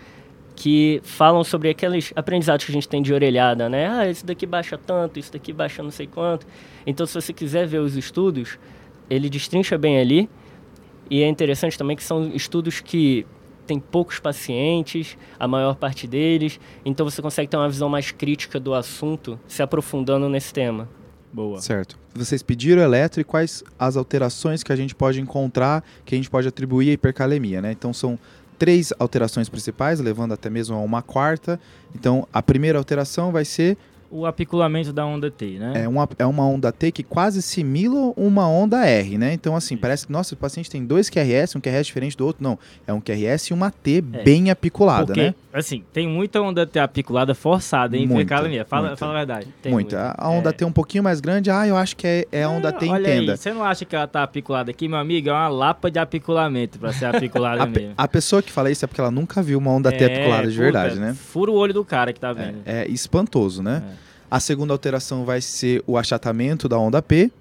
que 0.55 0.99
falam 1.03 1.41
sobre 1.43 1.69
aqueles 1.69 2.11
aprendizados 2.15 2.65
que 2.65 2.71
a 2.71 2.73
gente 2.73 2.87
tem 2.87 3.01
de 3.01 3.13
orelhada, 3.13 3.69
né? 3.69 3.87
Ah, 3.87 4.09
esse 4.09 4.25
daqui 4.25 4.45
baixa 4.45 4.77
tanto, 4.77 5.17
isso 5.17 5.31
daqui 5.31 5.53
baixa 5.53 5.81
não 5.81 5.89
sei 5.89 6.05
quanto. 6.05 6.45
Então, 6.85 7.05
se 7.05 7.13
você 7.13 7.31
quiser 7.31 7.65
ver 7.65 7.79
os 7.79 7.95
estudos, 7.95 8.59
ele 9.09 9.29
destrincha 9.29 9.77
bem 9.77 9.97
ali. 9.97 10.29
E 11.09 11.23
é 11.23 11.27
interessante 11.27 11.77
também 11.77 11.95
que 11.95 12.03
são 12.03 12.27
estudos 12.35 12.81
que 12.81 13.25
tem 13.69 13.79
poucos 13.79 14.17
pacientes, 14.17 15.15
a 15.39 15.47
maior 15.47 15.75
parte 15.75 16.07
deles, 16.07 16.59
então 16.83 17.07
você 17.07 17.21
consegue 17.21 17.47
ter 17.47 17.55
uma 17.55 17.69
visão 17.69 17.87
mais 17.87 18.09
crítica 18.09 18.59
do 18.59 18.73
assunto, 18.73 19.39
se 19.47 19.61
aprofundando 19.61 20.27
nesse 20.27 20.51
tema. 20.51 20.89
Boa. 21.31 21.61
Certo. 21.61 21.95
Vocês 22.15 22.41
pediram 22.41 22.81
eletro 22.81 23.21
e 23.21 23.23
quais 23.23 23.63
as 23.77 23.95
alterações 23.95 24.63
que 24.63 24.73
a 24.73 24.75
gente 24.75 24.95
pode 24.95 25.21
encontrar, 25.21 25.83
que 26.03 26.15
a 26.15 26.17
gente 26.17 26.31
pode 26.31 26.47
atribuir 26.47 26.89
à 26.89 26.93
hipercalemia, 26.93 27.61
né? 27.61 27.71
Então 27.71 27.93
são 27.93 28.17
três 28.57 28.91
alterações 28.97 29.47
principais, 29.47 29.99
levando 29.99 30.33
até 30.33 30.49
mesmo 30.49 30.75
a 30.75 30.79
uma 30.79 31.03
quarta. 31.03 31.59
Então 31.93 32.27
a 32.33 32.41
primeira 32.41 32.79
alteração 32.79 33.31
vai 33.31 33.45
ser 33.45 33.77
O 34.11 34.25
apiculamento 34.25 34.91
da 34.91 35.05
onda 35.05 35.29
T, 35.29 35.57
né? 35.59 35.83
é 35.83 35.87
uma, 35.87 36.09
é 36.17 36.25
uma 36.25 36.45
onda 36.47 36.71
T 36.71 36.91
que 36.91 37.03
quase 37.03 37.41
simila 37.41 38.11
uma 38.17 38.47
onda 38.49 38.85
R, 38.85 39.17
né? 39.17 39.33
Então 39.33 39.55
assim, 39.55 39.77
parece 39.77 40.07
que 40.07 40.11
nossa, 40.11 40.33
o 40.33 40.37
paciente 40.37 40.69
tem 40.69 40.83
dois 40.85 41.09
QRS, 41.09 41.55
um 41.55 41.61
QRS 41.61 41.85
diferente 41.85 42.17
do 42.17 42.25
outro. 42.25 42.43
Não, 42.43 42.57
é 42.87 42.93
um 42.93 42.99
QRS 42.99 43.47
e 43.51 43.53
uma 43.53 43.69
T 43.69 44.01
bem 44.01 44.49
apiculada, 44.49 45.05
Porque, 45.07 45.21
né? 45.21 45.35
assim, 45.53 45.83
tem 45.93 46.07
muita 46.07 46.41
onda 46.41 46.65
T 46.65 46.79
apiculada 46.79 47.35
forçada 47.35 47.95
em 47.95 48.07
Muita. 48.07 48.35
Fala, 48.65 48.87
muita. 48.87 48.97
fala 48.97 49.11
a 49.13 49.17
verdade. 49.17 49.47
Tem 49.61 49.71
Muita. 49.71 50.03
muito. 50.05 50.15
A 50.21 50.29
onda 50.29 50.49
É. 50.49 50.53
T 50.53 50.65
um 50.65 50.71
pouquinho 50.71 51.03
mais 51.03 51.19
grande, 51.21 51.51
ah, 51.51 51.67
eu 51.67 51.77
acho 51.77 51.95
que 51.95 52.07
é, 52.07 52.27
é 52.31 52.43
a 52.43 52.49
onda 52.49 52.71
T 52.71 52.87
Olha 52.89 53.01
entenda. 53.01 53.33
aí, 53.33 53.37
você 53.37 53.53
não 53.53 53.63
acha 53.63 53.85
que 53.85 53.95
ela 53.95 54.07
tá 54.07 54.23
apiculada 54.23 54.71
aqui, 54.71 54.87
meu 54.87 54.97
amigo? 54.97 55.29
É 55.29 55.33
uma 55.33 55.47
lapa 55.49 55.91
de 55.91 55.99
apiculamento 55.99 56.79
pra 56.79 56.91
ser 56.93 57.05
apiculada 57.05 57.61
A, 57.63 57.65
mesmo. 57.67 57.93
a 57.95 58.07
pessoa 58.07 58.41
que 58.41 58.51
fala 58.51 58.71
isso 58.71 58.83
é 58.83 58.87
porque 58.87 59.01
ela 59.01 59.11
nunca 59.11 59.41
viu 59.43 59.59
uma 59.59 59.71
onda 59.71 59.91
T 59.91 60.03
apiculada 60.03 60.47
de 60.47 60.53
puta, 60.53 60.63
verdade, 60.63 60.99
né? 60.99 61.13
Fura 61.13 61.51
o 61.51 61.53
olho 61.55 61.73
do 61.73 61.85
cara 61.85 62.11
que 62.11 62.19
tá 62.19 62.33
vendo. 62.33 62.57
É, 62.65 62.81
é 62.83 62.87
espantoso, 62.89 63.61
né? 63.61 63.83
A 64.29 64.39
segunda 64.39 64.73
alteração 64.73 65.25
vai 65.25 65.41
ser 65.41 65.83
o 65.87 65.97
achatamento 65.97 66.67
da 66.69 66.77
onda 66.77 67.01
P. 67.01 67.31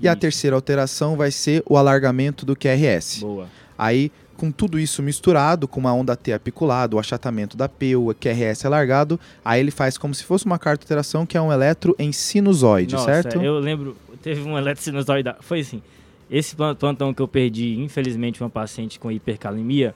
E 0.00 0.08
a 0.08 0.16
terceira 0.16 0.56
alteração 0.56 1.16
vai 1.16 1.30
ser 1.30 1.62
o 1.66 1.76
alargamento 1.76 2.44
do 2.44 2.56
QRS. 2.56 3.20
Boa. 3.20 3.46
Aí, 3.78 4.10
com 4.36 4.50
tudo 4.50 4.76
isso 4.78 5.00
misturado, 5.00 5.68
com 5.68 5.78
uma 5.78 5.92
onda 5.94 6.16
T 6.16 6.32
apiculada, 6.32 6.96
o 6.96 6.98
achatamento 6.98 7.56
da 7.56 7.68
P, 7.68 7.94
o 7.94 8.12
QRS 8.12 8.66
alargado, 8.66 9.18
aí 9.44 9.60
ele 9.60 9.70
faz 9.70 9.96
como 9.96 10.12
se 10.12 10.24
fosse 10.24 10.46
uma 10.46 10.58
carta 10.58 10.82
alteração 10.84 11.24
que 11.24 11.36
é 11.36 11.40
um 11.40 11.52
eletro 11.52 11.94
em 11.96 12.10
sinusoide, 12.10 12.94
Nossa, 12.94 13.04
certo? 13.22 13.40
eu 13.40 13.58
lembro, 13.60 13.96
teve 14.20 14.42
um 14.42 14.58
eletrocinusoide. 14.58 15.32
Foi 15.40 15.60
assim, 15.60 15.80
esse 16.28 16.56
plan- 16.56 16.74
plantão 16.74 17.14
que 17.14 17.22
eu 17.22 17.28
perdi, 17.28 17.78
infelizmente, 17.80 18.42
uma 18.42 18.50
paciente 18.50 18.98
com 18.98 19.12
hipercalemia, 19.12 19.94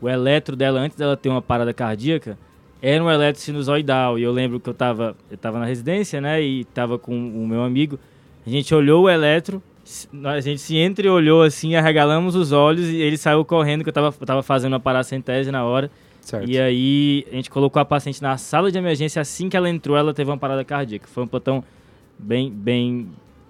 o 0.00 0.08
eletro 0.08 0.54
dela, 0.54 0.78
antes 0.78 0.96
dela 0.96 1.16
ter 1.16 1.28
uma 1.28 1.42
parada 1.42 1.74
cardíaca, 1.74 2.38
era 2.82 3.02
um 3.02 3.10
eletrocinusoidal. 3.10 4.18
E 4.18 4.22
eu 4.22 4.32
lembro 4.32 4.58
que 4.60 4.68
eu 4.68 4.74
tava, 4.74 5.16
eu 5.30 5.36
tava 5.36 5.58
na 5.58 5.64
residência, 5.64 6.20
né, 6.20 6.42
e 6.42 6.64
tava 6.66 6.98
com 6.98 7.12
o 7.12 7.46
meu 7.46 7.62
amigo. 7.62 7.98
A 8.46 8.50
gente 8.50 8.74
olhou 8.74 9.04
o 9.04 9.10
eletro, 9.10 9.62
a 10.24 10.40
gente 10.40 10.60
se 10.60 10.76
entreolhou 10.76 11.42
assim, 11.42 11.74
arregalamos 11.74 12.34
os 12.34 12.52
olhos 12.52 12.86
e 12.86 12.96
ele 12.96 13.16
saiu 13.16 13.44
correndo, 13.44 13.82
que 13.82 13.88
eu 13.88 13.92
tava, 13.92 14.14
eu 14.18 14.26
tava 14.26 14.42
fazendo 14.42 14.72
uma 14.72 14.80
paracentese 14.80 15.50
na 15.50 15.64
hora. 15.64 15.90
Certo. 16.20 16.48
E 16.48 16.58
aí 16.58 17.26
a 17.30 17.34
gente 17.34 17.50
colocou 17.50 17.80
a 17.80 17.84
paciente 17.84 18.22
na 18.22 18.36
sala 18.36 18.70
de 18.70 18.78
emergência. 18.78 19.20
Assim 19.20 19.48
que 19.48 19.56
ela 19.56 19.68
entrou, 19.68 19.96
ela 19.96 20.12
teve 20.14 20.30
uma 20.30 20.38
parada 20.38 20.64
cardíaca. 20.64 21.08
Foi 21.08 21.24
um 21.24 21.26
plantão 21.26 21.64
bem, 22.18 22.50
bem, 22.50 23.08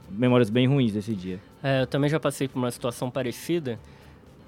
memórias 0.08 0.50
bem 0.50 0.66
ruins 0.66 0.92
desse 0.92 1.14
dia. 1.14 1.40
É, 1.62 1.82
eu 1.82 1.86
também 1.86 2.08
já 2.08 2.18
passei 2.18 2.48
por 2.48 2.58
uma 2.58 2.70
situação 2.70 3.10
parecida. 3.10 3.78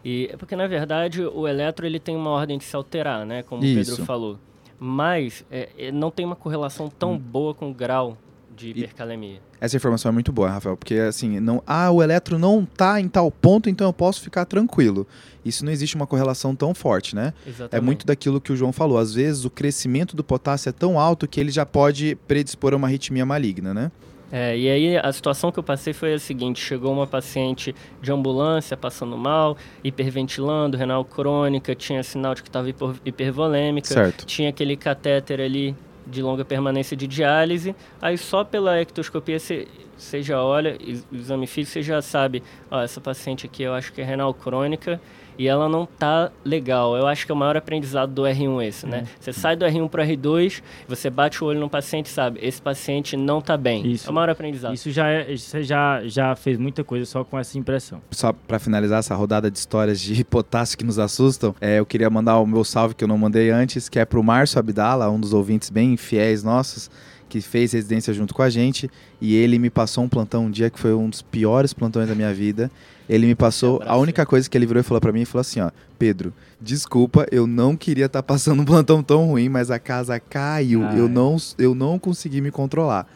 E 0.04 0.28
é 0.32 0.36
porque, 0.36 0.56
na 0.56 0.66
verdade, 0.66 1.22
o 1.22 1.46
eletro 1.46 1.86
ele 1.86 2.00
tem 2.00 2.16
uma 2.16 2.30
ordem 2.30 2.58
de 2.58 2.64
se 2.64 2.74
alterar, 2.74 3.26
né? 3.26 3.42
Como 3.42 3.62
o. 3.62 3.74
Pedro 3.74 4.04
falou. 4.04 4.38
Mas 4.84 5.44
é, 5.48 5.68
é, 5.78 5.92
não 5.92 6.10
tem 6.10 6.26
uma 6.26 6.34
correlação 6.34 6.88
tão 6.88 7.16
boa 7.16 7.54
com 7.54 7.70
o 7.70 7.74
grau 7.74 8.18
de 8.56 8.70
hipercalemia. 8.70 9.40
Essa 9.60 9.76
informação 9.76 10.08
é 10.08 10.12
muito 10.12 10.32
boa, 10.32 10.50
Rafael, 10.50 10.76
porque 10.76 10.96
assim, 10.96 11.38
não, 11.38 11.62
ah, 11.64 11.88
o 11.92 12.02
eletro 12.02 12.36
não 12.36 12.64
tá 12.64 13.00
em 13.00 13.06
tal 13.06 13.30
ponto, 13.30 13.70
então 13.70 13.86
eu 13.86 13.92
posso 13.92 14.20
ficar 14.20 14.44
tranquilo. 14.44 15.06
Isso 15.44 15.64
não 15.64 15.70
existe 15.70 15.94
uma 15.94 16.04
correlação 16.04 16.56
tão 16.56 16.74
forte, 16.74 17.14
né? 17.14 17.32
Exatamente. 17.46 17.76
É 17.76 17.80
muito 17.80 18.04
daquilo 18.04 18.40
que 18.40 18.52
o 18.52 18.56
João 18.56 18.72
falou. 18.72 18.98
Às 18.98 19.14
vezes 19.14 19.44
o 19.44 19.50
crescimento 19.50 20.16
do 20.16 20.24
potássio 20.24 20.68
é 20.70 20.72
tão 20.72 20.98
alto 20.98 21.28
que 21.28 21.38
ele 21.38 21.52
já 21.52 21.64
pode 21.64 22.16
predispor 22.26 22.72
a 22.72 22.76
uma 22.76 22.88
arritmia 22.88 23.24
maligna, 23.24 23.72
né? 23.72 23.92
É, 24.32 24.56
e 24.56 24.70
aí 24.70 24.96
a 24.96 25.12
situação 25.12 25.52
que 25.52 25.58
eu 25.58 25.62
passei 25.62 25.92
foi 25.92 26.14
a 26.14 26.18
seguinte: 26.18 26.58
chegou 26.58 26.90
uma 26.90 27.06
paciente 27.06 27.74
de 28.00 28.10
ambulância 28.10 28.74
passando 28.76 29.16
mal, 29.18 29.58
hiperventilando, 29.84 30.76
renal 30.78 31.04
crônica, 31.04 31.74
tinha 31.74 32.02
sinal 32.02 32.34
de 32.34 32.42
que 32.42 32.48
estava 32.48 32.68
hiper, 32.70 32.94
hipervolêmica, 33.04 33.88
Certo. 33.88 34.24
tinha 34.24 34.48
aquele 34.48 34.74
catéter 34.74 35.38
ali 35.38 35.76
de 36.06 36.22
longa 36.22 36.44
permanência 36.44 36.96
de 36.96 37.06
diálise. 37.06 37.76
Aí 38.00 38.16
só 38.16 38.42
pela 38.42 38.80
ectoscopia 38.80 39.38
você 39.38 39.68
você 39.96 40.20
já 40.20 40.42
olha, 40.42 40.76
exame 41.12 41.46
físico, 41.46 41.74
você 41.74 41.82
já 41.82 42.00
sabe: 42.00 42.42
ó, 42.70 42.80
essa 42.80 43.00
paciente 43.00 43.44
aqui 43.46 43.62
eu 43.62 43.74
acho 43.74 43.92
que 43.92 44.00
é 44.00 44.04
renal 44.04 44.32
crônica 44.32 44.98
e 45.38 45.48
ela 45.48 45.68
não 45.68 45.86
tá 45.86 46.30
legal. 46.44 46.96
Eu 46.96 47.06
acho 47.06 47.26
que 47.26 47.32
é 47.32 47.34
o 47.34 47.38
maior 47.38 47.56
aprendizado 47.56 48.12
do 48.12 48.22
R1 48.22 48.64
esse, 48.64 48.86
né? 48.86 49.04
Você 49.18 49.32
sai 49.32 49.56
do 49.56 49.64
R1 49.64 49.88
para 49.88 50.06
R2, 50.06 50.62
você 50.88 51.10
bate 51.10 51.42
o 51.42 51.46
olho 51.46 51.60
no 51.60 51.68
paciente 51.68 52.06
e 52.06 52.10
sabe, 52.10 52.38
esse 52.42 52.60
paciente 52.60 53.16
não 53.16 53.40
tá 53.40 53.56
bem. 53.56 53.86
Isso. 53.86 54.08
É 54.08 54.10
o 54.10 54.14
maior 54.14 54.30
aprendizado. 54.30 54.74
Isso 54.74 54.90
já 54.90 55.08
é, 55.08 55.36
você 55.36 55.62
já, 55.62 56.02
já 56.04 56.34
fez 56.36 56.58
muita 56.58 56.84
coisa 56.84 57.06
só 57.06 57.24
com 57.24 57.38
essa 57.38 57.58
impressão. 57.58 58.00
Só 58.10 58.32
pra 58.32 58.58
finalizar 58.58 58.98
essa 58.98 59.14
rodada 59.14 59.50
de 59.50 59.58
histórias 59.58 60.00
de 60.00 60.24
potássio 60.24 60.76
que 60.76 60.84
nos 60.84 60.98
assustam, 60.98 61.54
é, 61.60 61.78
eu 61.78 61.86
queria 61.86 62.10
mandar 62.10 62.38
o 62.38 62.46
meu 62.46 62.64
salve 62.64 62.94
que 62.94 63.04
eu 63.04 63.08
não 63.08 63.18
mandei 63.18 63.50
antes, 63.50 63.88
que 63.88 63.98
é 63.98 64.04
pro 64.04 64.22
Márcio 64.22 64.58
Abdala, 64.58 65.08
um 65.10 65.18
dos 65.18 65.32
ouvintes 65.32 65.70
bem 65.70 65.96
fiéis 65.96 66.42
nossos, 66.42 66.90
que 67.28 67.40
fez 67.40 67.72
residência 67.72 68.12
junto 68.12 68.34
com 68.34 68.42
a 68.42 68.50
gente, 68.50 68.90
e 69.18 69.34
ele 69.34 69.58
me 69.58 69.70
passou 69.70 70.04
um 70.04 70.08
plantão 70.08 70.44
um 70.44 70.50
dia 70.50 70.68
que 70.68 70.78
foi 70.78 70.92
um 70.92 71.08
dos 71.08 71.22
piores 71.22 71.72
plantões 71.72 72.06
da 72.06 72.14
minha 72.14 72.32
vida. 72.34 72.70
Ele 73.12 73.26
me 73.26 73.34
passou, 73.34 73.82
a 73.84 73.94
única 73.96 74.24
coisa 74.24 74.48
que 74.48 74.56
ele 74.56 74.64
virou 74.64 74.80
e 74.80 74.84
falou 74.84 75.00
pra 75.00 75.12
mim, 75.12 75.24
falou 75.26 75.42
assim, 75.42 75.60
ó, 75.60 75.70
Pedro, 75.98 76.32
desculpa, 76.58 77.26
eu 77.30 77.46
não 77.46 77.76
queria 77.76 78.06
estar 78.06 78.22
passando 78.22 78.62
um 78.62 78.64
plantão 78.64 79.02
tão 79.02 79.26
ruim, 79.26 79.50
mas 79.50 79.70
a 79.70 79.78
casa 79.78 80.18
caiu, 80.18 80.82
Ah, 80.82 80.96
eu 80.96 81.04
é. 81.04 81.08
não, 81.08 81.36
eu 81.58 81.74
não 81.74 81.98
consegui 81.98 82.40
me 82.40 82.50
controlar. 82.50 83.06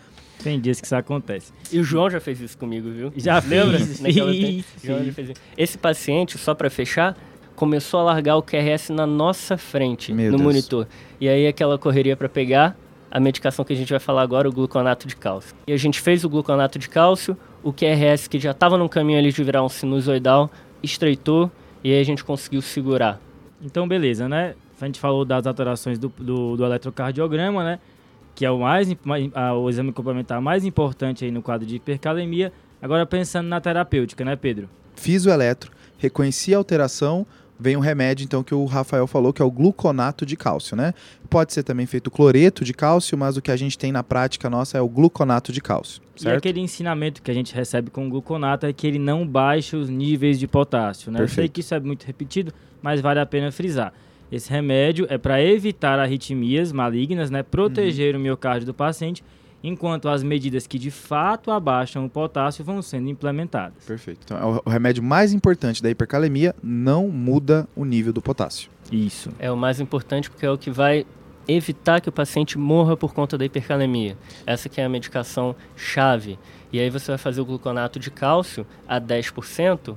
Tem 0.44 0.60
dias 0.60 0.80
que 0.80 0.86
isso 0.86 0.94
acontece. 0.94 1.50
E 1.72 1.78
o 1.78 1.82
João 1.82 2.10
já 2.10 2.20
fez 2.20 2.40
isso 2.42 2.58
comigo, 2.58 2.90
viu? 2.90 3.10
Já 3.16 3.38
Lembra? 3.40 3.78
Naquela. 4.00 4.32
Esse 5.56 5.78
paciente, 5.78 6.36
só 6.36 6.54
para 6.54 6.68
fechar, 6.68 7.16
começou 7.54 8.00
a 8.00 8.02
largar 8.04 8.36
o 8.36 8.42
QRS 8.42 8.90
na 8.92 9.06
nossa 9.06 9.56
frente, 9.56 10.12
Meu 10.12 10.30
no 10.30 10.38
Deus. 10.38 10.42
monitor. 10.42 10.86
E 11.18 11.26
aí 11.28 11.46
aquela 11.46 11.78
correria 11.78 12.16
para 12.16 12.28
pegar 12.28 12.76
a 13.10 13.18
medicação 13.18 13.64
que 13.64 13.72
a 13.72 13.76
gente 13.76 13.90
vai 13.90 13.98
falar 14.00 14.22
agora, 14.22 14.46
o 14.48 14.52
gluconato 14.52 15.08
de 15.08 15.16
cálcio. 15.16 15.54
E 15.66 15.72
a 15.72 15.76
gente 15.76 16.00
fez 16.00 16.22
o 16.22 16.28
gluconato 16.28 16.78
de 16.78 16.88
cálcio, 16.88 17.36
o 17.66 17.72
QRS 17.72 18.28
que 18.28 18.38
já 18.38 18.52
estava 18.52 18.78
no 18.78 18.88
caminho 18.88 19.18
ali 19.18 19.32
de 19.32 19.42
virar 19.42 19.64
um 19.64 19.68
sinusoidal, 19.68 20.48
estreitou 20.84 21.50
e 21.82 21.92
aí 21.92 22.00
a 22.00 22.04
gente 22.04 22.22
conseguiu 22.22 22.62
segurar. 22.62 23.20
Então, 23.60 23.88
beleza, 23.88 24.28
né? 24.28 24.54
A 24.80 24.86
gente 24.86 25.00
falou 25.00 25.24
das 25.24 25.48
alterações 25.48 25.98
do, 25.98 26.08
do, 26.08 26.56
do 26.56 26.64
eletrocardiograma, 26.64 27.64
né? 27.64 27.80
Que 28.36 28.46
é 28.46 28.50
o, 28.52 28.60
mais, 28.60 28.86
o 29.56 29.68
exame 29.68 29.92
complementar 29.92 30.40
mais 30.40 30.64
importante 30.64 31.24
aí 31.24 31.32
no 31.32 31.42
quadro 31.42 31.66
de 31.66 31.74
hipercalemia. 31.74 32.52
Agora, 32.80 33.04
pensando 33.04 33.48
na 33.48 33.60
terapêutica, 33.60 34.24
né, 34.24 34.36
Pedro? 34.36 34.68
Fiz 34.94 35.26
o 35.26 35.30
eletro, 35.30 35.72
reconheci 35.98 36.54
a 36.54 36.58
alteração, 36.58 37.26
vem 37.58 37.76
um 37.76 37.80
remédio, 37.80 38.24
então, 38.24 38.42
que 38.42 38.54
o 38.54 38.64
Rafael 38.66 39.06
falou, 39.06 39.32
que 39.32 39.40
é 39.40 39.44
o 39.44 39.50
gluconato 39.50 40.26
de 40.26 40.36
cálcio, 40.36 40.76
né? 40.76 40.92
Pode 41.30 41.52
ser 41.52 41.62
também 41.62 41.86
feito 41.86 42.10
cloreto 42.10 42.64
de 42.64 42.72
cálcio, 42.74 43.16
mas 43.16 43.36
o 43.36 43.42
que 43.42 43.50
a 43.50 43.56
gente 43.56 43.78
tem 43.78 43.90
na 43.90 44.02
prática 44.02 44.48
nossa 44.50 44.78
é 44.78 44.80
o 44.80 44.88
gluconato 44.88 45.52
de 45.52 45.60
cálcio, 45.60 46.00
E 46.16 46.22
certo? 46.22 46.38
aquele 46.38 46.60
ensinamento 46.60 47.22
que 47.22 47.30
a 47.30 47.34
gente 47.34 47.54
recebe 47.54 47.90
com 47.90 48.06
o 48.06 48.10
gluconato 48.10 48.66
é 48.66 48.72
que 48.72 48.86
ele 48.86 48.98
não 48.98 49.26
baixa 49.26 49.76
os 49.76 49.88
níveis 49.88 50.38
de 50.38 50.46
potássio, 50.46 51.10
né? 51.10 51.16
Eu 51.20 51.26
sei 51.28 51.34
Perfeito. 51.36 51.52
que 51.52 51.60
isso 51.60 51.74
é 51.74 51.80
muito 51.80 52.04
repetido, 52.04 52.52
mas 52.82 53.00
vale 53.00 53.20
a 53.20 53.26
pena 53.26 53.50
frisar. 53.50 53.92
Esse 54.30 54.50
remédio 54.50 55.06
é 55.08 55.16
para 55.16 55.40
evitar 55.42 55.98
arritmias 55.98 56.72
malignas, 56.72 57.30
né? 57.30 57.42
Proteger 57.42 58.14
Uhum. 58.14 58.20
o 58.20 58.24
miocárdio 58.24 58.66
do 58.66 58.74
paciente, 58.74 59.22
enquanto 59.62 60.08
as 60.08 60.22
medidas 60.22 60.66
que 60.66 60.78
de 60.78 60.90
fato 60.90 61.50
abaixam 61.50 62.04
o 62.04 62.10
potássio 62.10 62.64
vão 62.64 62.80
sendo 62.82 63.08
implementadas. 63.08 63.84
Perfeito. 63.84 64.20
Então, 64.24 64.38
é 64.38 64.44
o- 64.44 64.62
o 64.64 64.70
remédio 64.70 65.02
mais 65.02 65.32
importante 65.32 65.82
da 65.82 65.90
hipercalemia 65.90 66.54
não 66.62 67.08
muda 67.08 67.68
o 67.74 67.84
nível 67.84 68.12
do 68.12 68.22
potássio. 68.22 68.70
Isso. 68.92 69.30
É 69.38 69.50
o 69.50 69.56
mais 69.56 69.80
importante 69.80 70.30
porque 70.30 70.46
é 70.46 70.50
o 70.50 70.56
que 70.58 70.70
vai 70.70 71.04
evitar 71.48 72.00
que 72.00 72.08
o 72.08 72.12
paciente 72.12 72.58
morra 72.58 72.96
por 72.96 73.12
conta 73.14 73.36
da 73.38 73.44
hipercalemia. 73.44 74.16
Essa 74.46 74.68
que 74.68 74.80
é 74.80 74.84
a 74.84 74.88
medicação 74.88 75.54
chave. 75.76 76.38
E 76.72 76.80
aí 76.80 76.90
você 76.90 77.12
vai 77.12 77.18
fazer 77.18 77.40
o 77.40 77.44
gluconato 77.44 77.98
de 77.98 78.10
cálcio 78.10 78.66
a 78.88 78.98
10%, 79.00 79.96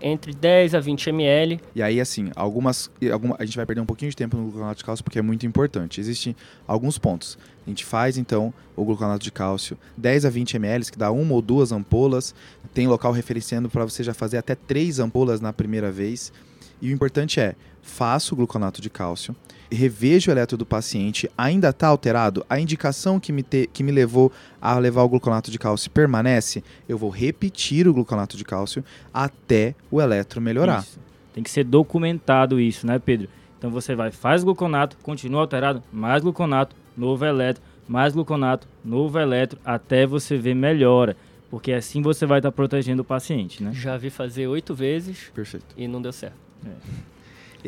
entre 0.00 0.32
10 0.32 0.74
a 0.74 0.80
20 0.80 1.08
ml. 1.08 1.60
E 1.74 1.82
aí, 1.82 2.00
assim, 2.00 2.30
algumas, 2.34 2.90
alguma, 3.12 3.36
a 3.38 3.44
gente 3.44 3.56
vai 3.56 3.66
perder 3.66 3.80
um 3.80 3.86
pouquinho 3.86 4.10
de 4.10 4.16
tempo 4.16 4.36
no 4.36 4.44
gluconato 4.44 4.78
de 4.78 4.84
cálcio 4.84 5.04
porque 5.04 5.18
é 5.18 5.22
muito 5.22 5.46
importante. 5.46 6.00
Existem 6.00 6.34
alguns 6.66 6.98
pontos. 6.98 7.38
A 7.66 7.70
gente 7.70 7.84
faz, 7.84 8.16
então, 8.16 8.52
o 8.74 8.84
gluconato 8.84 9.24
de 9.24 9.32
cálcio 9.32 9.76
10 9.96 10.24
a 10.24 10.30
20 10.30 10.54
ml, 10.54 10.90
que 10.90 10.98
dá 10.98 11.10
uma 11.10 11.34
ou 11.34 11.42
duas 11.42 11.72
ampolas. 11.72 12.34
Tem 12.72 12.86
local 12.86 13.12
referenciando 13.12 13.68
para 13.68 13.84
você 13.84 14.02
já 14.02 14.14
fazer 14.14 14.38
até 14.38 14.54
três 14.54 14.98
ampolas 14.98 15.40
na 15.40 15.52
primeira 15.52 15.90
vez. 15.90 16.32
E 16.80 16.90
o 16.90 16.92
importante 16.92 17.40
é, 17.40 17.54
faço 17.82 18.34
o 18.34 18.36
gluconato 18.36 18.82
de 18.82 18.90
cálcio, 18.90 19.34
revejo 19.70 20.30
o 20.30 20.34
eletro 20.34 20.56
do 20.56 20.64
paciente, 20.66 21.30
ainda 21.36 21.70
está 21.70 21.88
alterado, 21.88 22.44
a 22.48 22.58
indicação 22.60 23.18
que 23.18 23.32
me, 23.32 23.42
te- 23.42 23.68
que 23.72 23.82
me 23.82 23.90
levou 23.92 24.30
a 24.60 24.78
levar 24.78 25.02
o 25.02 25.08
gluconato 25.08 25.50
de 25.50 25.58
cálcio 25.58 25.90
permanece, 25.90 26.62
eu 26.88 26.96
vou 26.98 27.10
repetir 27.10 27.88
o 27.88 27.94
gluconato 27.94 28.36
de 28.36 28.44
cálcio 28.44 28.84
até 29.12 29.74
o 29.90 30.00
eletro 30.00 30.40
melhorar. 30.40 30.82
Isso. 30.82 30.98
Tem 31.32 31.42
que 31.42 31.50
ser 31.50 31.64
documentado 31.64 32.60
isso, 32.60 32.86
né, 32.86 32.98
Pedro? 32.98 33.28
Então 33.58 33.70
você 33.70 33.94
vai, 33.94 34.10
faz 34.10 34.42
gluconato, 34.44 34.96
continua 35.02 35.40
alterado, 35.42 35.82
mais 35.92 36.22
gluconato, 36.22 36.74
novo 36.96 37.24
eletro, 37.24 37.62
mais 37.88 38.12
gluconato, 38.12 38.66
novo 38.84 39.18
eletro, 39.18 39.58
até 39.64 40.06
você 40.06 40.36
ver 40.36 40.54
melhora. 40.54 41.16
Porque 41.48 41.72
assim 41.72 42.02
você 42.02 42.26
vai 42.26 42.38
estar 42.40 42.50
protegendo 42.50 43.02
o 43.02 43.04
paciente, 43.04 43.62
né? 43.62 43.70
Já 43.72 43.96
vi 43.96 44.10
fazer 44.10 44.46
oito 44.48 44.74
vezes 44.74 45.30
Perfeito. 45.34 45.66
e 45.76 45.86
não 45.86 46.02
deu 46.02 46.12
certo. 46.12 46.36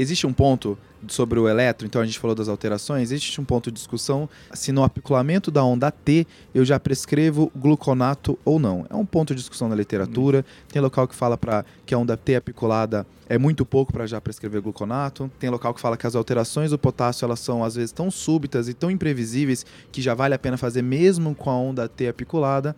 Existe 0.01 0.29
um 0.29 0.33
ponto 0.33 0.79
sobre 1.09 1.41
o 1.41 1.49
eletro, 1.49 1.85
então 1.85 2.01
a 2.01 2.07
gente 2.07 2.21
falou 2.21 2.35
das 2.35 2.49
alterações, 2.49 3.11
existe 3.11 3.41
um 3.41 3.45
ponto 3.45 3.69
de 3.69 3.75
discussão 3.75 4.29
se 4.55 4.71
no 4.71 4.85
apiculamento 4.85 5.51
da 5.51 5.65
onda 5.65 5.91
T 5.91 6.25
eu 6.55 6.65
já 6.65 6.79
prescrevo 6.79 7.51
gluconato 7.55 8.39
ou 8.45 8.61
não. 8.61 8.87
É 8.89 8.95
um 8.95 9.05
ponto 9.05 9.35
de 9.35 9.41
discussão 9.41 9.69
na 9.69 9.75
literatura. 9.75 10.45
Tem 10.69 10.81
local 10.81 11.09
que 11.09 11.17
fala 11.17 11.37
para 11.37 11.65
que 11.85 11.93
a 11.93 11.99
onda 11.99 12.17
T 12.17 12.37
apiculada 12.37 13.05
é 13.29 13.37
muito 13.37 13.67
pouco 13.67 13.93
para 13.93 14.07
já 14.07 14.21
prescrever 14.21 14.63
gluconato. 14.63 15.29
Tem 15.37 15.51
local 15.51 15.75
que 15.75 15.81
fala 15.81 15.97
que 15.97 16.07
as 16.07 16.15
alterações 16.15 16.71
do 16.71 16.79
potássio 16.79 17.25
elas 17.25 17.41
são 17.41 17.65
às 17.65 17.75
vezes 17.75 17.91
tão 17.91 18.09
súbitas 18.09 18.69
e 18.69 18.75
tão 18.75 18.93
imprevisíveis 18.93 19.67
que 19.91 20.01
já 20.01 20.15
vale 20.15 20.33
a 20.33 20.39
pena 20.39 20.57
fazer 20.57 20.83
mesmo 20.83 21.35
com 21.35 21.51
a 21.51 21.57
onda 21.57 21.89
T 21.89 22.07
apiculada. 22.07 22.77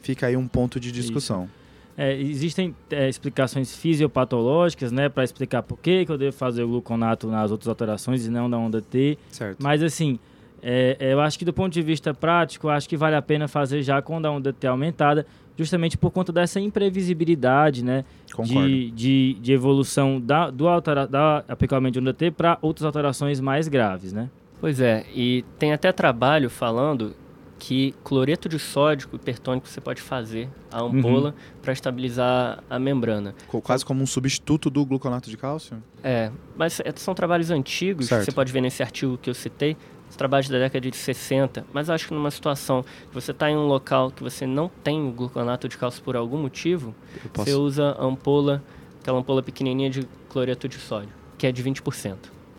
Fica 0.00 0.26
aí 0.26 0.38
um 0.38 0.48
ponto 0.48 0.80
de 0.80 0.90
discussão. 0.90 1.50
É, 1.96 2.18
existem 2.18 2.74
é, 2.90 3.08
explicações 3.08 3.76
fisiopatológicas, 3.76 4.90
né, 4.90 5.08
para 5.08 5.24
explicar 5.24 5.62
por 5.62 5.78
que, 5.78 6.06
que 6.06 6.12
eu 6.12 6.16
devo 6.16 6.34
fazer 6.34 6.62
o 6.62 6.68
gluconato 6.68 7.26
nas 7.28 7.50
outras 7.50 7.68
alterações 7.68 8.26
e 8.26 8.30
não 8.30 8.48
na 8.48 8.58
onda 8.58 8.80
T. 8.80 9.18
Certo. 9.30 9.62
Mas 9.62 9.82
assim, 9.82 10.18
é, 10.62 10.96
é, 10.98 11.12
eu 11.12 11.20
acho 11.20 11.38
que 11.38 11.44
do 11.44 11.52
ponto 11.52 11.72
de 11.72 11.82
vista 11.82 12.14
prático, 12.14 12.68
acho 12.68 12.88
que 12.88 12.96
vale 12.96 13.16
a 13.16 13.22
pena 13.22 13.48
fazer 13.48 13.82
já 13.82 14.00
quando 14.00 14.26
a 14.26 14.30
onda 14.30 14.52
T 14.52 14.66
é 14.66 14.70
aumentada, 14.70 15.26
justamente 15.56 15.98
por 15.98 16.10
conta 16.10 16.32
dessa 16.32 16.60
imprevisibilidade, 16.60 17.84
né? 17.84 18.04
De, 18.44 18.90
de, 18.92 19.34
de 19.40 19.52
evolução 19.52 20.20
da, 20.20 20.50
do 20.50 20.68
altera, 20.68 21.06
da 21.06 21.44
apiculamento 21.48 21.94
de 21.94 21.98
onda 21.98 22.14
T 22.14 22.30
para 22.30 22.58
outras 22.62 22.86
alterações 22.86 23.40
mais 23.40 23.68
graves, 23.68 24.12
né? 24.12 24.30
Pois 24.60 24.80
é, 24.80 25.04
e 25.12 25.44
tem 25.58 25.72
até 25.72 25.90
trabalho 25.90 26.48
falando 26.48 27.14
que 27.64 27.94
cloreto 28.02 28.48
de 28.48 28.58
sódio 28.58 29.08
hipertônico 29.12 29.68
você 29.68 29.80
pode 29.80 30.02
fazer 30.02 30.48
a 30.68 30.80
ampola 30.82 31.32
para 31.62 31.72
estabilizar 31.72 32.60
a 32.68 32.76
membrana. 32.76 33.36
Quase 33.62 33.84
como 33.84 34.02
um 34.02 34.06
substituto 34.06 34.68
do 34.68 34.84
gluconato 34.84 35.30
de 35.30 35.36
cálcio. 35.36 35.80
É, 36.02 36.32
mas 36.56 36.80
é- 36.80 36.92
são 36.96 37.14
trabalhos 37.14 37.52
antigos, 37.52 38.06
Certo. 38.08 38.24
você 38.24 38.32
pode 38.32 38.52
ver 38.52 38.60
nesse 38.62 38.82
artigo 38.82 39.16
que 39.16 39.30
eu 39.30 39.34
citei, 39.34 39.76
os 40.10 40.16
trabalhos 40.16 40.48
da 40.48 40.58
década 40.58 40.90
de 40.90 40.96
60, 40.96 41.64
mas 41.72 41.88
eu 41.88 41.94
acho 41.94 42.08
que 42.08 42.14
numa 42.14 42.32
situação 42.32 42.82
que 42.82 43.14
você 43.14 43.30
está 43.30 43.48
em 43.48 43.56
um 43.56 43.68
local 43.68 44.10
que 44.10 44.24
você 44.24 44.44
não 44.44 44.68
tem 44.82 45.00
o 45.08 45.12
gluconato 45.12 45.68
de 45.68 45.78
cálcio 45.78 46.02
por 46.02 46.16
algum 46.16 46.38
motivo, 46.38 46.92
você 47.32 47.54
usa 47.54 47.90
a 47.96 48.04
ampola, 48.04 48.60
aquela 49.00 49.20
ampola 49.20 49.40
pequenininha 49.40 49.88
de 49.88 50.02
cloreto 50.28 50.68
de 50.68 50.78
sódio, 50.80 51.10
que 51.38 51.46
é 51.46 51.52
de 51.52 51.62
20%. 51.62 52.16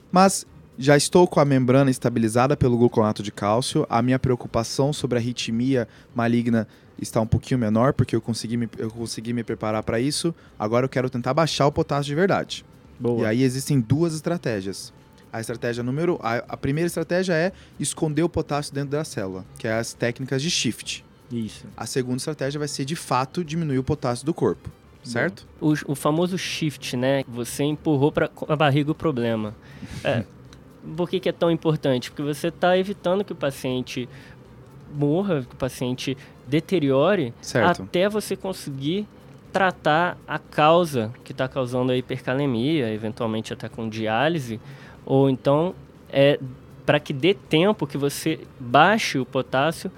Mas 0.10 0.48
já 0.78 0.98
estou 0.98 1.28
com 1.28 1.40
a 1.40 1.46
membrana 1.46 1.92
estabilizada 1.92 2.58
pelo 2.58 2.78
gluconato 2.78 3.22
de 3.22 3.32
cálcio. 3.32 3.86
A 3.90 4.02
minha 4.02 4.18
preocupação 4.18 4.92
sobre 4.92 5.18
a 5.18 5.22
arritmia 5.22 5.88
maligna 6.16 6.68
está 7.00 7.22
um 7.22 7.28
pouquinho 7.28 7.60
menor, 7.60 7.94
porque 7.94 8.16
eu 8.16 8.22
consegui 8.22 8.58
me, 8.58 8.70
eu 8.78 8.90
consegui 8.90 9.34
me 9.34 9.44
preparar 9.44 9.84
para 9.84 10.00
isso. 10.00 10.34
Agora 10.58 10.86
eu 10.86 10.90
quero 10.90 11.10
tentar 11.10 11.34
baixar 11.34 11.68
o 11.68 11.72
potássio 11.72 12.06
de 12.06 12.16
verdade. 12.16 12.66
Boa. 13.00 13.22
E 13.22 13.26
aí 13.26 13.44
existem 13.44 13.80
duas 13.80 14.14
estratégias. 14.14 14.94
A 15.32 15.40
estratégia 15.40 15.84
número. 15.84 16.20
A, 16.22 16.36
a 16.48 16.58
primeira 16.58 16.88
estratégia 16.88 17.34
é 17.34 17.52
esconder 17.80 18.24
o 18.24 18.30
potássio 18.30 18.74
dentro 18.74 18.92
da 18.92 19.04
célula, 19.04 19.46
que 19.58 19.68
é 19.68 19.74
as 19.74 19.94
técnicas 19.94 20.42
de 20.42 20.50
shift. 20.50 21.04
Isso. 21.32 21.66
A 21.76 21.86
segunda 21.86 22.18
estratégia 22.18 22.60
vai 22.60 22.68
ser 22.68 22.86
de 22.86 22.96
fato 22.96 23.44
diminuir 23.44 23.80
o 23.80 23.84
potássio 23.84 24.26
do 24.26 24.34
corpo. 24.34 24.70
Certo? 25.04 25.46
O, 25.60 25.74
o 25.88 25.96
famoso 25.96 26.38
shift, 26.38 26.96
né? 26.96 27.24
Você 27.28 27.64
empurrou 27.64 28.12
para 28.12 28.32
a 28.48 28.56
barriga 28.56 28.92
o 28.92 28.96
problema. 28.96 29.54
É, 30.04 30.24
por 30.96 31.10
que, 31.10 31.20
que 31.20 31.30
é 31.30 31.32
tão 31.32 31.50
importante? 31.50 32.12
Porque 32.12 32.24
você 32.24 32.48
está 32.48 32.78
evitando 32.78 33.24
que 33.24 33.32
o 33.32 33.36
paciente 33.36 34.08
morra, 34.94 35.42
que 35.42 35.54
o 35.54 35.58
paciente 35.58 36.18
deteriore, 36.48 37.34
Certo. 37.42 37.84
até 37.84 38.08
você 38.10 38.36
conseguir 38.36 39.08
tratar 39.52 40.18
a 40.28 40.40
causa 40.40 41.14
que 41.24 41.32
está 41.32 41.48
causando 41.48 41.92
a 41.92 41.98
hipercalemia, 41.98 42.92
eventualmente 42.92 43.54
até 43.54 43.70
com 43.70 43.88
diálise, 43.88 44.60
ou 45.06 45.30
então 45.30 45.76
é 46.12 46.40
para 46.86 47.00
que 47.00 47.14
dê 47.14 47.34
tempo 47.34 47.88
que 47.88 47.98
você 47.98 48.42
baixe 48.60 49.18
o 49.18 49.26
potássio 49.26 49.90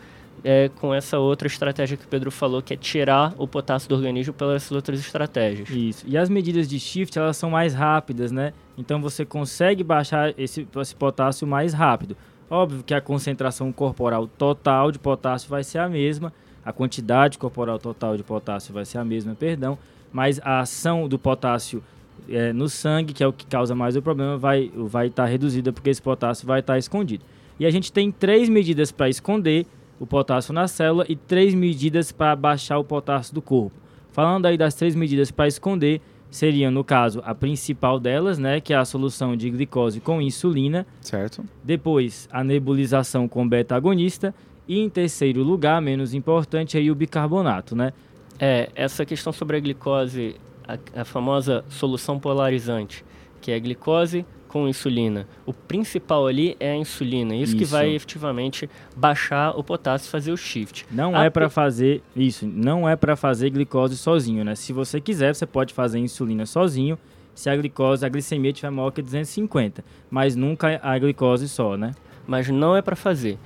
é, 0.44 0.70
com 0.76 0.94
essa 0.94 1.18
outra 1.18 1.48
estratégia 1.48 1.98
que 1.98 2.06
o 2.06 2.08
Pedro 2.08 2.30
falou, 2.30 2.62
que 2.62 2.74
é 2.74 2.78
tirar 2.78 3.34
o 3.38 3.48
potássio 3.48 3.90
do 3.90 3.96
organismo 3.96 4.32
pelas 4.32 4.72
outras 4.72 5.00
estratégias. 5.00 5.68
Isso. 5.70 6.06
E 6.08 6.16
as 6.16 6.30
medidas 6.30 6.68
de 6.68 6.80
shift, 6.80 7.18
elas 7.18 7.36
são 7.38 7.50
mais 7.50 7.74
rápidas, 7.74 8.32
né? 8.32 8.54
Então 8.78 9.02
você 9.02 9.26
consegue 9.26 9.84
baixar 9.84 10.34
esse, 10.38 10.68
esse 10.76 10.96
potássio 10.96 11.48
mais 11.48 11.74
rápido. 11.74 12.16
Óbvio 12.50 12.84
que 12.84 12.94
a 12.94 13.02
concentração 13.02 13.72
corporal 13.72 14.28
total 14.28 14.92
de 14.92 15.00
potássio 15.00 15.50
vai 15.50 15.64
ser 15.64 15.80
a 15.80 15.90
mesma, 15.90 16.32
a 16.64 16.72
quantidade 16.72 17.38
corporal 17.38 17.80
total 17.80 18.18
de 18.18 18.24
potássio 18.24 18.74
vai 18.74 18.86
ser 18.86 18.98
a 18.98 19.06
mesma, 19.06 19.36
perdão, 19.36 19.78
mas 20.12 20.40
a 20.44 20.60
ação 20.60 21.08
do 21.08 21.18
potássio 21.18 21.84
é, 22.30 22.54
no 22.54 22.70
sangue, 22.70 23.14
que 23.14 23.24
é 23.24 23.28
o 23.28 23.34
que 23.34 23.46
causa 23.46 23.76
mais 23.76 23.96
o 23.96 24.02
problema, 24.02 24.38
vai 24.38 24.66
estar 24.66 24.82
vai 24.84 25.10
tá 25.10 25.26
reduzida 25.26 25.74
porque 25.74 25.90
esse 25.90 26.02
potássio 26.02 26.48
vai 26.48 26.60
estar 26.60 26.74
tá 26.74 26.80
escondido. 26.80 27.24
E 27.60 27.66
a 27.66 27.72
gente 27.72 27.92
tem 27.92 28.12
três 28.12 28.50
medidas 28.50 28.92
para 28.92 29.10
esconder 29.10 29.66
o 30.00 30.06
potássio 30.06 30.54
na 30.54 30.68
célula 30.68 31.06
e 31.08 31.16
três 31.16 31.54
medidas 31.54 32.12
para 32.12 32.36
baixar 32.36 32.78
o 32.78 32.84
potássio 32.84 33.34
do 33.34 33.42
corpo. 33.42 33.76
Falando 34.12 34.46
aí 34.46 34.58
das 34.58 34.76
três 34.76 34.96
medidas 34.96 35.32
para 35.32 35.48
esconder, 35.48 36.02
seriam, 36.36 36.70
no 36.70 36.84
caso, 36.84 37.22
a 37.26 37.34
principal 37.34 38.00
delas, 38.00 38.38
né, 38.38 38.60
que 38.60 38.74
é 38.74 38.78
a 38.78 38.84
solução 38.84 39.36
de 39.36 39.50
glicose 39.50 40.02
com 40.02 40.22
insulina. 40.22 40.86
Certo. 41.00 41.44
Depois, 41.64 42.28
a 42.32 42.44
nebulização 42.44 43.28
com 43.28 43.48
beta-agonista. 43.48 44.36
E 44.68 44.80
em 44.80 44.90
terceiro 44.90 45.44
lugar, 45.44 45.82
menos 45.82 46.14
importante, 46.14 46.78
aí 46.78 46.90
o 46.90 46.96
bicarbonato, 46.96 47.76
né? 47.76 47.94
É, 48.40 48.70
essa 48.76 49.06
questão 49.06 49.32
sobre 49.32 49.58
a 49.58 49.60
glicose, 49.60 50.36
a, 50.68 51.02
a 51.02 51.06
famosa 51.06 51.64
solução 51.70 52.20
polarizante, 52.20 53.06
que 53.40 53.52
é 53.52 53.56
a 53.56 53.60
glicose 53.60 54.26
com 54.56 54.70
insulina. 54.70 55.28
O 55.46 55.52
principal 55.52 56.26
ali 56.26 56.56
é 56.62 56.72
a 56.72 56.78
insulina, 56.78 57.36
isso, 57.36 57.44
isso. 57.44 57.58
que 57.58 57.66
vai 57.66 57.94
efetivamente 57.94 58.70
baixar 58.96 59.50
o 59.50 59.62
potássio 59.62 60.08
e 60.08 60.10
fazer 60.10 60.32
o 60.32 60.38
shift. 60.38 60.86
Não 60.90 61.14
a 61.14 61.26
é 61.26 61.30
para 61.30 61.50
fazer 61.50 62.02
isso, 62.16 62.48
não 62.48 62.88
é 62.88 62.96
para 62.96 63.18
fazer 63.18 63.50
glicose 63.50 63.98
sozinho, 63.98 64.46
né? 64.46 64.56
Se 64.56 64.72
você 64.72 65.02
quiser, 65.02 65.36
você 65.36 65.46
pode 65.46 65.74
fazer 65.74 66.00
insulina 66.00 66.46
sozinho, 66.46 66.98
se 67.34 67.50
a 67.50 67.56
glicose, 67.58 68.06
a 68.06 68.08
glicemia 68.08 68.54
tiver 68.54 68.70
maior 68.70 68.92
que 68.92 69.02
250, 69.02 69.84
mas 70.10 70.38
nunca 70.38 70.80
a 70.82 70.98
glicose 70.98 71.50
só, 71.50 71.76
né? 71.76 71.92
Mas 72.26 72.48
não 72.48 72.78
é 72.78 72.82
para 72.82 72.96
fazer. 72.96 73.38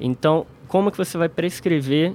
Então, 0.00 0.46
como 0.66 0.90
que 0.90 0.96
você 0.96 1.18
vai 1.18 1.28
prescrever? 1.28 2.14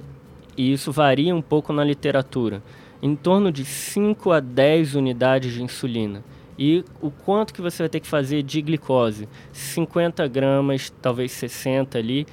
E 0.56 0.72
isso 0.72 0.90
varia 0.90 1.32
um 1.36 1.40
pouco 1.40 1.72
na 1.72 1.84
literatura. 1.84 2.60
Em 3.00 3.14
torno 3.14 3.52
de 3.52 3.64
5 3.64 4.32
a 4.32 4.40
10 4.40 4.96
unidades 4.96 5.52
de 5.52 5.62
insulina 5.62 6.24
e 6.60 6.84
o 7.00 7.10
quanto 7.10 7.54
que 7.54 7.62
você 7.62 7.84
vai 7.84 7.88
ter 7.88 8.00
que 8.00 8.06
fazer 8.06 8.42
de 8.42 8.60
glicose. 8.60 9.26
50 9.50 10.28
gramas, 10.28 10.92
talvez 11.00 11.32
60 11.32 11.96
ali, 11.96 12.26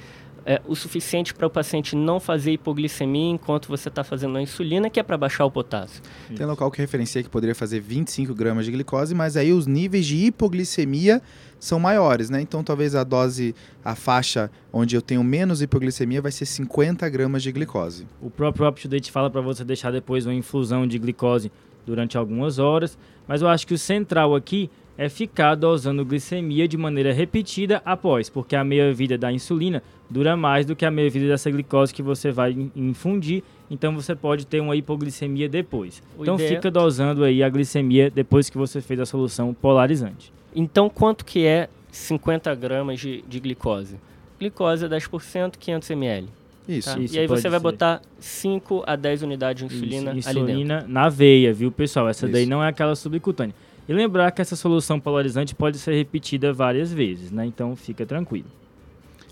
é 0.44 0.60
o 0.66 0.74
suficiente 0.74 1.32
para 1.32 1.46
o 1.46 1.50
paciente 1.50 1.96
não 1.96 2.20
fazer 2.20 2.52
hipoglicemia 2.52 3.30
enquanto 3.30 3.68
você 3.68 3.88
está 3.88 4.04
fazendo 4.04 4.36
a 4.36 4.42
insulina, 4.42 4.90
que 4.90 5.00
é 5.00 5.02
para 5.02 5.16
baixar 5.16 5.46
o 5.46 5.50
potássio. 5.50 6.02
Tem 6.36 6.46
local 6.46 6.70
que 6.70 6.78
referencia 6.78 7.22
que 7.22 7.28
poderia 7.28 7.54
fazer 7.54 7.80
25 7.80 8.34
gramas 8.34 8.66
de 8.66 8.72
glicose, 8.72 9.14
mas 9.14 9.34
aí 9.34 9.50
os 9.50 9.66
níveis 9.66 10.06
de 10.06 10.16
hipoglicemia 10.26 11.22
são 11.58 11.80
maiores, 11.80 12.28
né? 12.28 12.40
Então 12.40 12.62
talvez 12.62 12.94
a 12.94 13.04
dose, 13.04 13.54
a 13.82 13.94
faixa 13.94 14.50
onde 14.70 14.94
eu 14.94 15.02
tenho 15.02 15.24
menos 15.24 15.62
hipoglicemia 15.62 16.20
vai 16.20 16.32
ser 16.32 16.44
50 16.44 17.08
gramas 17.08 17.42
de 17.42 17.50
glicose. 17.50 18.06
O 18.20 18.30
próprio 18.30 18.68
UpToDate 18.68 19.10
fala 19.10 19.30
para 19.30 19.40
você 19.40 19.64
deixar 19.64 19.90
depois 19.90 20.26
uma 20.26 20.34
infusão 20.34 20.86
de 20.86 20.98
glicose 20.98 21.50
durante 21.86 22.16
algumas 22.16 22.58
horas, 22.58 22.98
mas 23.26 23.42
eu 23.42 23.48
acho 23.48 23.66
que 23.66 23.74
o 23.74 23.78
central 23.78 24.34
aqui 24.34 24.70
é 24.98 25.08
ficar 25.08 25.54
dosando 25.54 26.04
glicemia 26.04 26.66
de 26.66 26.76
maneira 26.76 27.12
repetida 27.12 27.80
após, 27.84 28.28
porque 28.28 28.56
a 28.56 28.64
meia-vida 28.64 29.16
da 29.16 29.32
insulina 29.32 29.80
dura 30.10 30.36
mais 30.36 30.66
do 30.66 30.74
que 30.74 30.84
a 30.84 30.90
meia-vida 30.90 31.28
dessa 31.28 31.48
glicose 31.48 31.94
que 31.94 32.02
você 32.02 32.32
vai 32.32 32.56
infundir, 32.74 33.44
então 33.70 33.94
você 33.94 34.16
pode 34.16 34.44
ter 34.44 34.60
uma 34.60 34.74
hipoglicemia 34.74 35.48
depois. 35.48 36.02
O 36.18 36.22
então 36.22 36.34
ideia... 36.34 36.56
fica 36.56 36.68
dosando 36.68 37.22
aí 37.22 37.44
a 37.44 37.48
glicemia 37.48 38.10
depois 38.10 38.50
que 38.50 38.58
você 38.58 38.80
fez 38.80 38.98
a 38.98 39.06
solução 39.06 39.54
polarizante. 39.54 40.32
Então 40.52 40.90
quanto 40.90 41.24
que 41.24 41.46
é 41.46 41.68
50 41.92 42.52
gramas 42.56 42.98
de, 42.98 43.22
de 43.22 43.38
glicose? 43.38 43.96
Glicose 44.40 44.84
é 44.84 44.88
10%, 44.88 45.56
500 45.58 45.90
ml. 45.90 46.28
Isso. 46.68 46.92
Tá? 46.94 47.00
Isso 47.00 47.14
e 47.16 47.18
aí 47.18 47.26
você 47.26 47.48
vai 47.48 47.58
botar 47.58 48.02
5 48.20 48.84
a 48.86 48.94
10 48.94 49.22
unidades 49.22 49.66
de 49.66 49.74
insulina 49.74 50.14
Isso, 50.14 50.28
ali 50.28 50.38
Insulina 50.40 50.76
dentro. 50.78 50.92
na 50.92 51.08
veia, 51.08 51.52
viu, 51.52 51.72
pessoal? 51.72 52.08
Essa 52.08 52.26
Isso. 52.26 52.32
daí 52.32 52.44
não 52.46 52.62
é 52.62 52.68
aquela 52.68 52.94
subcutânea. 52.94 53.54
E 53.88 53.92
lembrar 53.92 54.30
que 54.32 54.42
essa 54.42 54.54
solução 54.54 55.00
polarizante 55.00 55.54
pode 55.54 55.78
ser 55.78 55.94
repetida 55.94 56.52
várias 56.52 56.92
vezes, 56.92 57.30
né? 57.30 57.46
Então 57.46 57.74
fica 57.74 58.04
tranquilo. 58.04 58.46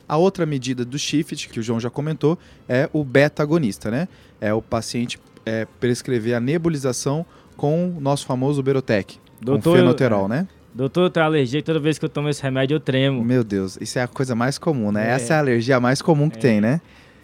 A 0.08 0.16
outra 0.16 0.46
medida 0.46 0.84
do 0.84 0.98
shift, 0.98 1.48
que 1.48 1.60
o 1.60 1.62
João 1.62 1.78
já 1.78 1.90
comentou, 1.90 2.38
é 2.68 2.88
o 2.92 3.04
beta-agonista, 3.04 3.90
né? 3.90 4.08
É 4.40 4.54
o 4.54 4.62
paciente 4.62 5.18
é, 5.44 5.66
prescrever 5.78 6.34
a 6.34 6.40
nebulização 6.40 7.26
com 7.56 7.90
o 7.96 8.00
nosso 8.00 8.24
famoso 8.24 8.62
Berotec, 8.62 9.18
com 9.44 9.60
fenoterol, 9.60 10.26
né? 10.28 10.46
Doutor, 10.74 11.04
eu 11.04 11.10
tenho 11.10 11.24
alergia 11.24 11.60
e 11.60 11.62
toda 11.62 11.78
vez 11.78 11.98
que 11.98 12.04
eu 12.04 12.08
tomo 12.08 12.28
esse 12.28 12.42
remédio 12.42 12.74
eu 12.76 12.80
tremo. 12.80 13.24
Meu 13.24 13.42
Deus, 13.42 13.78
isso 13.80 13.98
é 13.98 14.02
a 14.02 14.06
coisa 14.08 14.34
mais 14.34 14.58
comum, 14.58 14.92
né? 14.92 15.08
É. 15.08 15.12
Essa 15.12 15.32
é 15.32 15.36
a 15.36 15.40
alergia 15.40 15.80
mais 15.80 16.02
comum 16.02 16.28
que 16.28 16.36
É. 16.36 16.40
tem, 16.40 16.60
né? 16.60 16.80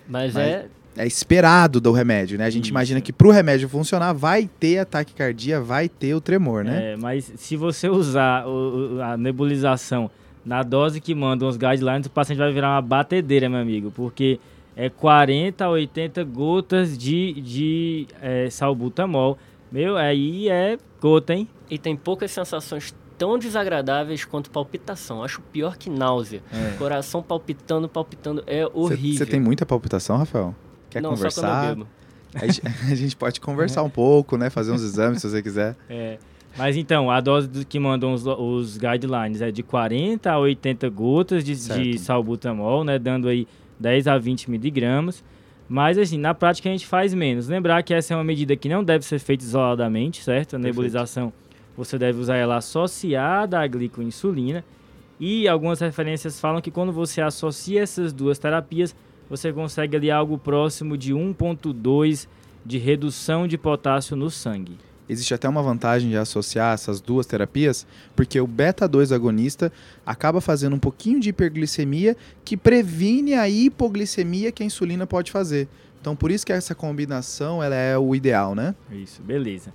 Mas, 0.09 0.35
Mas- 0.35 0.47
é 0.47 0.67
É 0.95 1.07
esperado 1.07 1.81
do 1.81 1.91
remédio, 1.91 2.37
né? 2.37 2.45
A 2.45 2.51
gente 2.51 2.65
Isso. 2.65 2.71
imagina 2.73 3.01
que 3.01 3.15
pro 3.15 3.31
remédio 3.31 3.67
funcionar, 3.67 4.13
vai 4.13 4.47
ter 4.61 4.77
ataque 4.79 5.15
cardíaco, 5.15 5.65
vai 5.65 5.89
ter 5.89 6.15
o 6.15 6.21
tremor, 6.21 6.63
né? 6.65 6.93
É, 6.93 6.97
mas 6.97 7.33
se 7.37 7.57
você 7.57 7.89
usar 7.89 8.47
o- 8.47 8.97
o- 8.97 9.03
a 9.03 9.17
nebulização 9.17 10.11
na 10.45 10.63
dose 10.63 11.01
que 11.01 11.15
mandam 11.15 11.49
os 11.49 11.57
guidelines, 11.57 12.07
o 12.07 12.11
paciente 12.11 12.39
vai 12.41 12.53
virar 12.53 12.75
uma 12.75 12.83
batedeira, 12.83 13.49
meu 13.49 13.61
amigo, 13.61 13.91
porque 13.91 14.39
é 14.77 14.91
40 14.91 15.65
a 15.65 15.71
80 15.71 16.23
gotas 16.25 16.99
de, 16.99 17.41
de 17.41 18.07
é, 18.21 18.51
salbutamol. 18.51 19.39
Meu, 19.71 19.97
aí 19.97 20.51
é 20.51 20.77
gota, 21.01 21.33
hein? 21.33 21.49
e 21.71 21.79
tem 21.79 21.97
poucas 21.97 22.31
sensações 22.31 22.95
tão 23.23 23.39
desagradáveis 23.39 24.25
quanto 24.25 24.51
palpitação. 24.51 25.23
Acho 25.23 25.41
pior 25.53 25.77
que 25.77 25.89
náusea. 25.89 26.43
É. 26.53 26.77
Coração 26.77 27.23
palpitando, 27.23 27.89
palpitando 27.89 28.43
é 28.49 28.65
Você 28.65 28.71
horrível. 28.75 29.27
tem 29.29 29.39
muita 29.39 29.65
palpitação, 29.65 30.17
Rafael? 30.17 30.53
Quer 30.91 31.01
Não, 31.01 31.11
conversar? 31.11 31.77
A 32.35 32.95
gente, 32.97 33.15
pode 33.15 33.41
conversar 33.41 33.85
um 33.85 33.91
pouco, 33.91 34.37
né? 34.37 34.51
Fazer 34.51 34.73
uns 34.73 34.83
exames 34.83 35.21
se 35.21 35.29
você 35.31 35.41
quiser. 35.41 35.77
É, 35.89 36.19
mas 36.59 36.77
então, 36.77 37.11
a 37.13 37.21
dose 37.21 37.47
do- 37.47 37.65
que 37.65 37.79
mandam 37.79 38.13
os, 38.13 38.27
os 38.27 38.77
guidelines 38.77 39.41
é 39.41 39.53
de 39.53 39.63
40 39.63 40.33
a 40.33 40.39
80 40.41 40.89
gotas 40.89 41.45
de, 41.45 41.55
de 41.55 41.99
salbutamol, 42.01 42.83
né? 42.83 42.99
Dando 42.99 43.29
aí 43.29 43.47
10 43.79 44.09
a 44.09 44.19
20 44.19 44.51
miligramas. 44.51 45.23
Mas, 45.69 45.97
assim, 45.97 46.19
na 46.19 46.35
prática 46.35 46.69
a 46.69 46.73
gente 46.73 46.87
faz 46.89 47.15
menos. 47.15 47.47
Lembrar 47.47 47.83
que 47.85 47.95
essa 47.95 48.15
é 48.15 48.17
uma 48.17 48.25
medida 48.25 48.57
que 48.57 48.69
não 48.69 48.83
deve 48.83 49.05
ser 49.05 49.21
feita 49.21 49.45
isoladamente, 49.45 50.25
certo? 50.25 50.57
A 50.57 50.59
Perfeito. 50.59 50.75
Você 51.77 51.99
deve 51.99 52.19
usar 52.19 52.37
ela 52.37 52.57
associada 52.57 53.61
à 53.61 53.67
glicoinsulina. 53.67 54.65
E 55.19 55.47
algumas 55.47 55.81
referências 55.81 56.41
falam 56.41 56.61
que 56.61 56.71
quando 56.71 56.93
você 56.93 57.21
associa 57.21 57.83
essas 57.83 58.13
duas 58.13 58.39
terapias, 58.39 58.95
você 59.31 59.53
consegue 59.53 59.97
ali 59.97 60.11
algo 60.11 60.37
próximo 60.37 60.97
de 60.97 61.15
1.2 61.15 62.27
de 62.65 62.79
redução 62.79 63.47
de 63.47 63.57
potássio 63.57 64.17
no 64.17 64.31
sangue. 64.31 64.77
Existe 65.09 65.35
até 65.35 65.49
uma 65.49 65.63
vantagem 65.63 66.11
de 66.11 66.17
associar 66.17 66.73
essas 66.73 67.01
duas 67.01 67.27
terapias, 67.27 67.87
porque 68.15 68.41
o 68.41 68.47
beta-2 68.47 69.13
agonista 69.13 69.73
acaba 70.07 70.41
fazendo 70.41 70.77
um 70.77 70.79
pouquinho 70.79 71.21
de 71.21 71.31
hiperglicemia 71.31 72.17
que 72.45 72.57
previne 72.57 73.35
a 73.35 73.49
hipoglicemia 73.49 74.53
que 74.53 74.63
a 74.63 74.67
insulina 74.67 75.07
pode 75.07 75.31
fazer. 75.31 75.69
Então, 76.01 76.17
por 76.17 76.31
isso 76.31 76.47
que 76.47 76.53
essa 76.53 76.75
combinação 76.75 77.63
ela 77.63 77.75
é 77.75 77.97
o 77.99 78.15
ideal, 78.15 78.55
né? 78.55 78.75
Isso, 78.91 79.23
beleza. 79.23 79.73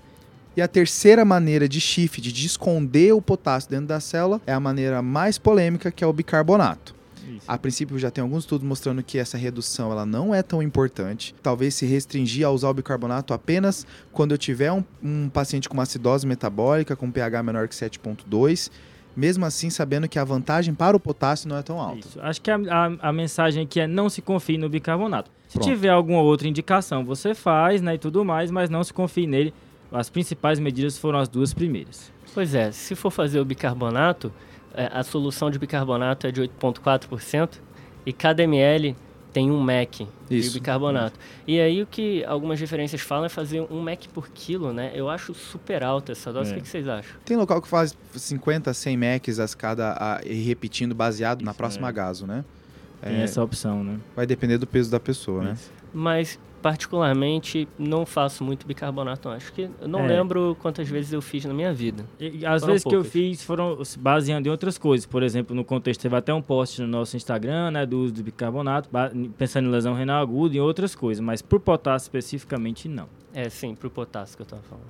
E 0.57 0.61
a 0.61 0.67
terceira 0.67 1.23
maneira 1.23 1.69
de 1.69 1.79
shift, 1.79 2.19
de 2.19 2.45
esconder 2.47 3.13
o 3.13 3.21
potássio 3.21 3.69
dentro 3.69 3.85
da 3.85 3.99
célula, 3.99 4.41
é 4.47 4.51
a 4.51 4.59
maneira 4.59 5.03
mais 5.03 5.37
polêmica, 5.37 5.91
que 5.91 6.03
é 6.03 6.07
o 6.07 6.11
bicarbonato. 6.11 6.95
Isso. 7.29 7.43
A 7.47 7.57
princípio 7.59 7.99
já 7.99 8.09
tem 8.09 8.23
alguns 8.23 8.43
estudos 8.43 8.67
mostrando 8.67 9.03
que 9.03 9.19
essa 9.19 9.37
redução 9.37 9.91
ela 9.91 10.03
não 10.05 10.33
é 10.33 10.41
tão 10.41 10.63
importante. 10.63 11.35
Talvez 11.43 11.75
se 11.75 11.85
restringir 11.85 12.43
a 12.45 12.49
usar 12.49 12.69
o 12.69 12.73
bicarbonato 12.73 13.33
apenas 13.35 13.85
quando 14.11 14.31
eu 14.31 14.37
tiver 14.37 14.71
um, 14.71 14.83
um 15.03 15.29
paciente 15.29 15.69
com 15.69 15.75
uma 15.75 15.83
acidose 15.83 16.25
metabólica 16.25 16.95
com 16.95 17.11
pH 17.11 17.43
menor 17.43 17.67
que 17.67 17.75
7.2, 17.75 18.71
mesmo 19.15 19.45
assim 19.45 19.69
sabendo 19.69 20.07
que 20.09 20.17
a 20.17 20.23
vantagem 20.23 20.73
para 20.73 20.97
o 20.97 20.99
potássio 20.99 21.49
não 21.49 21.57
é 21.57 21.61
tão 21.61 21.79
alta. 21.79 21.99
Isso. 21.99 22.19
Acho 22.21 22.41
que 22.41 22.49
a, 22.49 22.55
a- 22.55 23.09
a 23.09 23.13
mensagem 23.13 23.63
aqui 23.63 23.79
é 23.79 23.85
não 23.85 24.09
se 24.09 24.21
confie 24.23 24.57
no 24.57 24.67
bicarbonato. 24.69 25.29
Se 25.49 25.59
Pronto. 25.59 25.69
tiver 25.69 25.89
alguma 25.89 26.21
outra 26.21 26.47
indicação, 26.47 27.05
você 27.05 27.35
faz, 27.35 27.79
né, 27.81 27.93
e 27.95 27.97
tudo 27.99 28.25
mais, 28.25 28.49
mas 28.49 28.69
não 28.71 28.83
se 28.83 28.91
confie 28.93 29.27
nele. 29.27 29.53
As 29.91 30.09
principais 30.09 30.59
medidas 30.59 30.97
foram 30.97 31.19
as 31.19 31.29
duas 31.29 31.53
primeiras. 31.53 32.11
Pois 32.33 32.53
é, 32.53 32.71
se 32.71 32.93
for 32.95 33.09
fazer 33.09 33.39
o 33.39 33.45
bicarbonato, 33.45 34.31
é, 34.73 34.89
a 34.93 35.03
solução 35.03 35.49
de 35.49 35.57
bicarbonato 35.57 36.27
é 36.27 36.31
de 36.31 36.41
8,4% 36.41 37.49
e 38.05 38.13
cada 38.13 38.43
ml 38.43 38.95
tem 39.33 39.51
um 39.51 39.61
MEC 39.61 40.07
Isso. 40.29 40.49
de 40.51 40.59
bicarbonato. 40.59 41.19
E 41.45 41.59
aí 41.59 41.81
o 41.81 41.85
que 41.85 42.23
algumas 42.25 42.59
referências 42.59 43.01
falam 43.01 43.25
é 43.25 43.29
fazer 43.29 43.61
um 43.69 43.81
MEC 43.81 44.07
por 44.09 44.29
quilo, 44.29 44.73
né? 44.73 44.91
Eu 44.95 45.09
acho 45.09 45.33
super 45.33 45.83
alta 45.83 46.11
essa 46.11 46.31
dose. 46.33 46.53
É. 46.53 46.57
O 46.57 46.61
que, 46.61 46.67
vocês 46.67 46.87
acham? 46.87 47.15
Tem 47.23 47.37
local 47.37 47.61
que 47.61 47.67
faz 47.67 47.95
50, 48.15 48.73
100 48.73 48.97
Macs 48.97 49.39
a 49.39 49.47
cada, 49.55 49.93
a, 49.93 50.21
e 50.25 50.33
repetindo 50.43 50.95
baseado 50.95 51.43
na 51.43 51.51
Isso, 51.51 51.57
próxima 51.57 51.89
é. 51.89 51.91
gaso, 51.91 52.25
né? 52.25 52.43
Tem 53.01 53.15
É, 53.15 53.21
essa 53.23 53.43
opção, 53.43 53.83
né? 53.83 53.99
Vai 54.15 54.25
depender 54.25 54.57
do 54.57 54.65
peso 54.65 54.89
da 54.89 54.99
pessoa, 54.99 55.43
né? 55.43 55.53
Isso. 55.53 55.71
Mas, 55.93 56.39
particularmente, 56.71 57.67
não 57.79 58.05
faço 58.05 58.43
muito 58.43 58.65
bicarbonato. 58.67 59.29
não. 59.29 59.35
Acho 59.35 59.53
que 59.53 59.69
eu 59.81 59.87
não 59.87 60.01
É. 60.01 60.07
lembro 60.07 60.57
quantas 60.61 60.87
vezes 60.89 61.13
eu 61.13 61.21
fiz 61.21 61.45
na 61.45 61.53
minha 61.53 61.73
vida. 61.73 62.05
E, 62.19 62.45
as 62.45 62.61
Foram 62.61 62.73
vezes 62.73 62.83
que 62.83 62.89
eu 62.89 62.99
poucas. 62.99 63.11
fiz 63.11 63.43
foram 63.43 63.83
se 63.85 63.97
baseando 63.97 64.47
em 64.47 64.51
outras 64.51 64.77
coisas. 64.77 65.05
Por 65.05 65.23
exemplo, 65.23 65.55
no 65.55 65.63
contexto, 65.63 66.01
teve 66.01 66.15
até 66.15 66.33
um 66.33 66.41
post 66.41 66.81
no 66.81 66.87
nosso 66.87 67.15
Instagram, 67.15 67.71
né, 67.71 67.85
do 67.85 67.99
uso 67.99 68.13
do 68.15 68.23
bicarbonato, 68.23 68.89
pensando 69.37 69.67
em 69.67 69.71
lesão 69.71 69.93
renal 69.93 70.21
aguda 70.21 70.55
e 70.55 70.59
outras 70.59 70.93
coisas, 70.93 71.23
mas 71.23 71.41
por 71.41 71.59
potássio 71.59 72.07
especificamente, 72.07 72.87
não. 72.89 73.07
É, 73.33 73.49
sim, 73.49 73.73
pro 73.75 73.89
potássio 73.89 74.35
que 74.35 74.41
eu 74.41 74.47
tava 74.47 74.61
falando. 74.63 74.87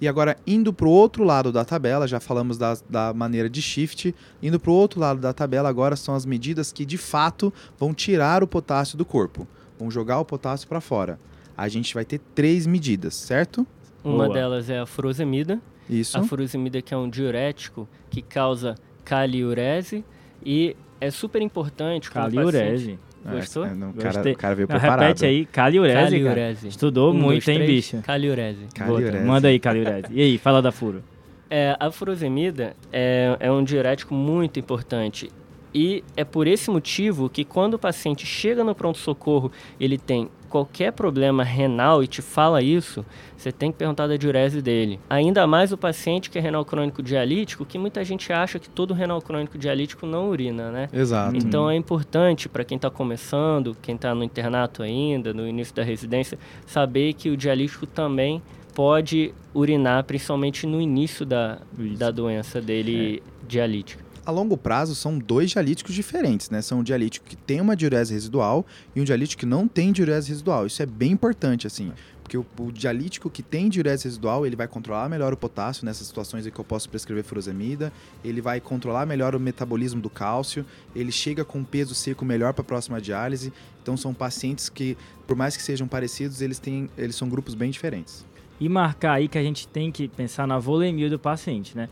E 0.00 0.08
agora, 0.08 0.36
indo 0.44 0.72
para 0.72 0.86
o 0.88 0.90
outro 0.90 1.22
lado 1.22 1.52
da 1.52 1.64
tabela, 1.64 2.08
já 2.08 2.18
falamos 2.18 2.58
da, 2.58 2.76
da 2.90 3.14
maneira 3.14 3.48
de 3.48 3.62
shift, 3.62 4.12
indo 4.42 4.58
para 4.58 4.70
o 4.70 4.74
outro 4.74 4.98
lado 4.98 5.20
da 5.20 5.32
tabela, 5.32 5.68
agora 5.68 5.94
são 5.94 6.14
as 6.14 6.26
medidas 6.26 6.72
que 6.72 6.84
de 6.84 6.98
fato 6.98 7.52
vão 7.78 7.94
tirar 7.94 8.42
o 8.42 8.46
potássio 8.48 8.98
do 8.98 9.04
corpo, 9.04 9.46
vão 9.82 9.90
jogar 9.90 10.20
o 10.20 10.24
potássio 10.24 10.68
para 10.68 10.80
fora. 10.80 11.18
A 11.56 11.68
gente 11.68 11.92
vai 11.92 12.04
ter 12.04 12.18
três 12.34 12.66
medidas, 12.66 13.14
certo? 13.14 13.66
Uma 14.02 14.24
Boa. 14.24 14.34
delas 14.34 14.70
é 14.70 14.78
a 14.78 14.86
furosemida. 14.86 15.60
Isso. 15.90 16.16
A 16.16 16.22
furosemida 16.22 16.80
que 16.80 16.94
é 16.94 16.96
um 16.96 17.10
diurético 17.10 17.88
que 18.08 18.22
causa 18.22 18.76
caliurese 19.04 20.04
e 20.44 20.76
é 21.00 21.10
super 21.10 21.42
importante 21.42 22.10
Caliurese. 22.10 22.98
Gostou? 23.24 23.64
É, 23.66 23.74
não, 23.74 23.90
o, 23.90 23.94
cara, 23.94 24.20
o 24.30 24.36
cara 24.36 24.54
veio 24.54 24.68
Não, 24.68 24.78
preparado. 24.78 25.00
repete 25.00 25.24
aí, 25.26 25.44
caliurese. 25.46 26.10
Caliurese. 26.10 26.68
Estudou 26.68 27.10
Um, 27.12 27.14
muito, 27.14 27.44
dois, 27.44 27.48
hein, 27.48 27.54
três, 27.56 27.70
bicho? 27.70 28.02
Caliurese. 28.02 28.66
Caliurese. 28.74 29.12
Bota, 29.12 29.24
Manda 29.24 29.48
aí, 29.48 29.60
caliurese. 29.60 30.06
E 30.10 30.20
aí, 30.22 30.38
fala 30.38 30.60
da 30.60 30.72
furo. 30.72 31.02
É, 31.48 31.76
a 31.78 31.90
furosemida 31.92 32.74
é, 32.92 33.36
é 33.38 33.52
um 33.52 33.62
diurético 33.62 34.12
muito 34.14 34.58
importante. 34.58 35.30
E 35.74 36.04
é 36.16 36.24
por 36.24 36.46
esse 36.46 36.70
motivo 36.70 37.28
que 37.28 37.44
quando 37.44 37.74
o 37.74 37.78
paciente 37.78 38.26
chega 38.26 38.62
no 38.62 38.74
pronto-socorro, 38.74 39.50
ele 39.80 39.96
tem 39.96 40.28
qualquer 40.52 40.92
problema 40.92 41.42
renal 41.42 42.04
e 42.04 42.06
te 42.06 42.20
fala 42.20 42.62
isso, 42.62 43.02
você 43.34 43.50
tem 43.50 43.72
que 43.72 43.78
perguntar 43.78 44.06
da 44.06 44.18
diurese 44.18 44.60
dele. 44.60 45.00
Ainda 45.08 45.46
mais 45.46 45.72
o 45.72 45.78
paciente 45.78 46.28
que 46.28 46.38
é 46.38 46.42
renal 46.42 46.62
crônico 46.62 47.02
dialítico, 47.02 47.64
que 47.64 47.78
muita 47.78 48.04
gente 48.04 48.30
acha 48.30 48.58
que 48.58 48.68
todo 48.68 48.92
renal 48.92 49.22
crônico 49.22 49.56
dialítico 49.56 50.04
não 50.04 50.28
urina, 50.28 50.70
né? 50.70 50.90
Exato. 50.92 51.34
Então 51.34 51.70
é 51.70 51.74
importante 51.74 52.50
para 52.50 52.64
quem 52.64 52.76
está 52.76 52.90
começando, 52.90 53.74
quem 53.80 53.94
está 53.94 54.14
no 54.14 54.22
internato 54.22 54.82
ainda, 54.82 55.32
no 55.32 55.48
início 55.48 55.74
da 55.74 55.82
residência, 55.82 56.38
saber 56.66 57.14
que 57.14 57.30
o 57.30 57.36
dialítico 57.36 57.86
também 57.86 58.42
pode 58.74 59.32
urinar, 59.54 60.04
principalmente 60.04 60.66
no 60.66 60.80
início 60.80 61.24
da, 61.24 61.58
Isso. 61.78 61.98
da 61.98 62.10
doença 62.10 62.60
dele 62.60 63.22
dialítica. 63.48 64.01
A 64.24 64.30
longo 64.30 64.56
prazo 64.56 64.94
são 64.94 65.18
dois 65.18 65.50
dialíticos 65.50 65.96
diferentes, 65.96 66.48
né? 66.48 66.62
São 66.62 66.78
um 66.78 66.82
dialítico 66.84 67.26
que 67.26 67.34
tem 67.34 67.60
uma 67.60 67.74
diurese 67.74 68.14
residual 68.14 68.64
e 68.94 69.00
um 69.00 69.04
dialítico 69.04 69.40
que 69.40 69.46
não 69.46 69.66
tem 69.66 69.90
diurese 69.90 70.28
residual. 70.28 70.64
Isso 70.64 70.80
é 70.80 70.86
bem 70.86 71.10
importante, 71.10 71.66
assim. 71.66 71.92
Porque 72.22 72.38
o, 72.38 72.46
o 72.60 72.70
dialítico 72.70 73.28
que 73.28 73.42
tem 73.42 73.68
diurese 73.68 74.04
residual, 74.04 74.46
ele 74.46 74.54
vai 74.54 74.68
controlar 74.68 75.08
melhor 75.08 75.32
o 75.32 75.36
potássio 75.36 75.84
nessas 75.84 76.06
situações 76.06 76.46
em 76.46 76.52
que 76.52 76.58
eu 76.60 76.64
posso 76.64 76.88
prescrever 76.88 77.24
furosemida, 77.24 77.92
ele 78.24 78.40
vai 78.40 78.60
controlar 78.60 79.06
melhor 79.06 79.34
o 79.34 79.40
metabolismo 79.40 80.00
do 80.00 80.08
cálcio, 80.08 80.64
ele 80.94 81.10
chega 81.10 81.44
com 81.44 81.58
um 81.58 81.64
peso 81.64 81.92
seco 81.92 82.24
melhor 82.24 82.52
para 82.52 82.62
a 82.62 82.64
próxima 82.64 83.00
diálise. 83.00 83.52
Então 83.82 83.96
são 83.96 84.14
pacientes 84.14 84.68
que, 84.68 84.96
por 85.26 85.34
mais 85.34 85.56
que 85.56 85.62
sejam 85.64 85.88
parecidos, 85.88 86.40
eles 86.40 86.60
têm, 86.60 86.88
eles 86.96 87.16
são 87.16 87.28
grupos 87.28 87.56
bem 87.56 87.72
diferentes. 87.72 88.24
E 88.60 88.68
marcar 88.68 89.14
aí 89.14 89.26
que 89.26 89.36
a 89.36 89.42
gente 89.42 89.66
tem 89.66 89.90
que 89.90 90.06
pensar 90.06 90.46
na 90.46 90.60
volemia 90.60 91.10
do 91.10 91.18
paciente, 91.18 91.76
né? 91.76 91.88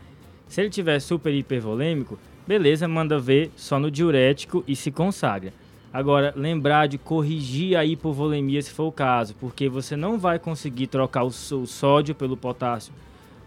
Se 0.51 0.59
ele 0.59 0.69
tiver 0.69 0.99
super 0.99 1.33
hipervolêmico, 1.33 2.19
beleza, 2.45 2.85
manda 2.85 3.17
ver 3.17 3.51
só 3.55 3.79
no 3.79 3.89
diurético 3.89 4.65
e 4.67 4.75
se 4.75 4.91
consagra. 4.91 5.53
Agora, 5.93 6.33
lembrar 6.35 6.87
de 6.87 6.97
corrigir 6.97 7.77
a 7.77 7.85
hipovolemia 7.85 8.61
se 8.61 8.69
for 8.69 8.83
o 8.87 8.91
caso, 8.91 9.33
porque 9.39 9.69
você 9.69 9.95
não 9.95 10.19
vai 10.19 10.37
conseguir 10.37 10.87
trocar 10.87 11.23
o, 11.23 11.31
só- 11.31 11.55
o 11.55 11.65
sódio 11.65 12.13
pelo 12.13 12.35
potássio 12.35 12.91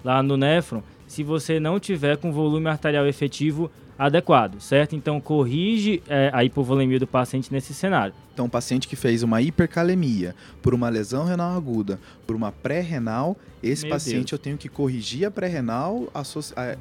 lá 0.02 0.22
no 0.22 0.34
néfron 0.38 0.82
se 1.06 1.22
você 1.22 1.60
não 1.60 1.78
tiver 1.78 2.16
com 2.16 2.32
volume 2.32 2.68
arterial 2.68 3.06
efetivo 3.06 3.70
adequado, 3.98 4.60
certo? 4.60 4.96
Então, 4.96 5.20
corrige 5.20 6.02
é, 6.08 6.30
a 6.32 6.44
hipovolemia 6.44 6.98
do 6.98 7.06
paciente 7.06 7.52
nesse 7.52 7.72
cenário. 7.72 8.12
Então, 8.32 8.46
um 8.46 8.48
paciente 8.48 8.88
que 8.88 8.96
fez 8.96 9.22
uma 9.22 9.40
hipercalemia 9.40 10.34
por 10.60 10.74
uma 10.74 10.88
lesão 10.88 11.24
renal 11.24 11.56
aguda, 11.56 12.00
por 12.26 12.34
uma 12.34 12.50
pré-renal, 12.50 13.36
esse 13.62 13.82
Meu 13.84 13.90
paciente 13.92 14.30
Deus. 14.30 14.32
eu 14.32 14.38
tenho 14.38 14.58
que 14.58 14.68
corrigir 14.68 15.24
a 15.26 15.30
pré-renal 15.30 16.08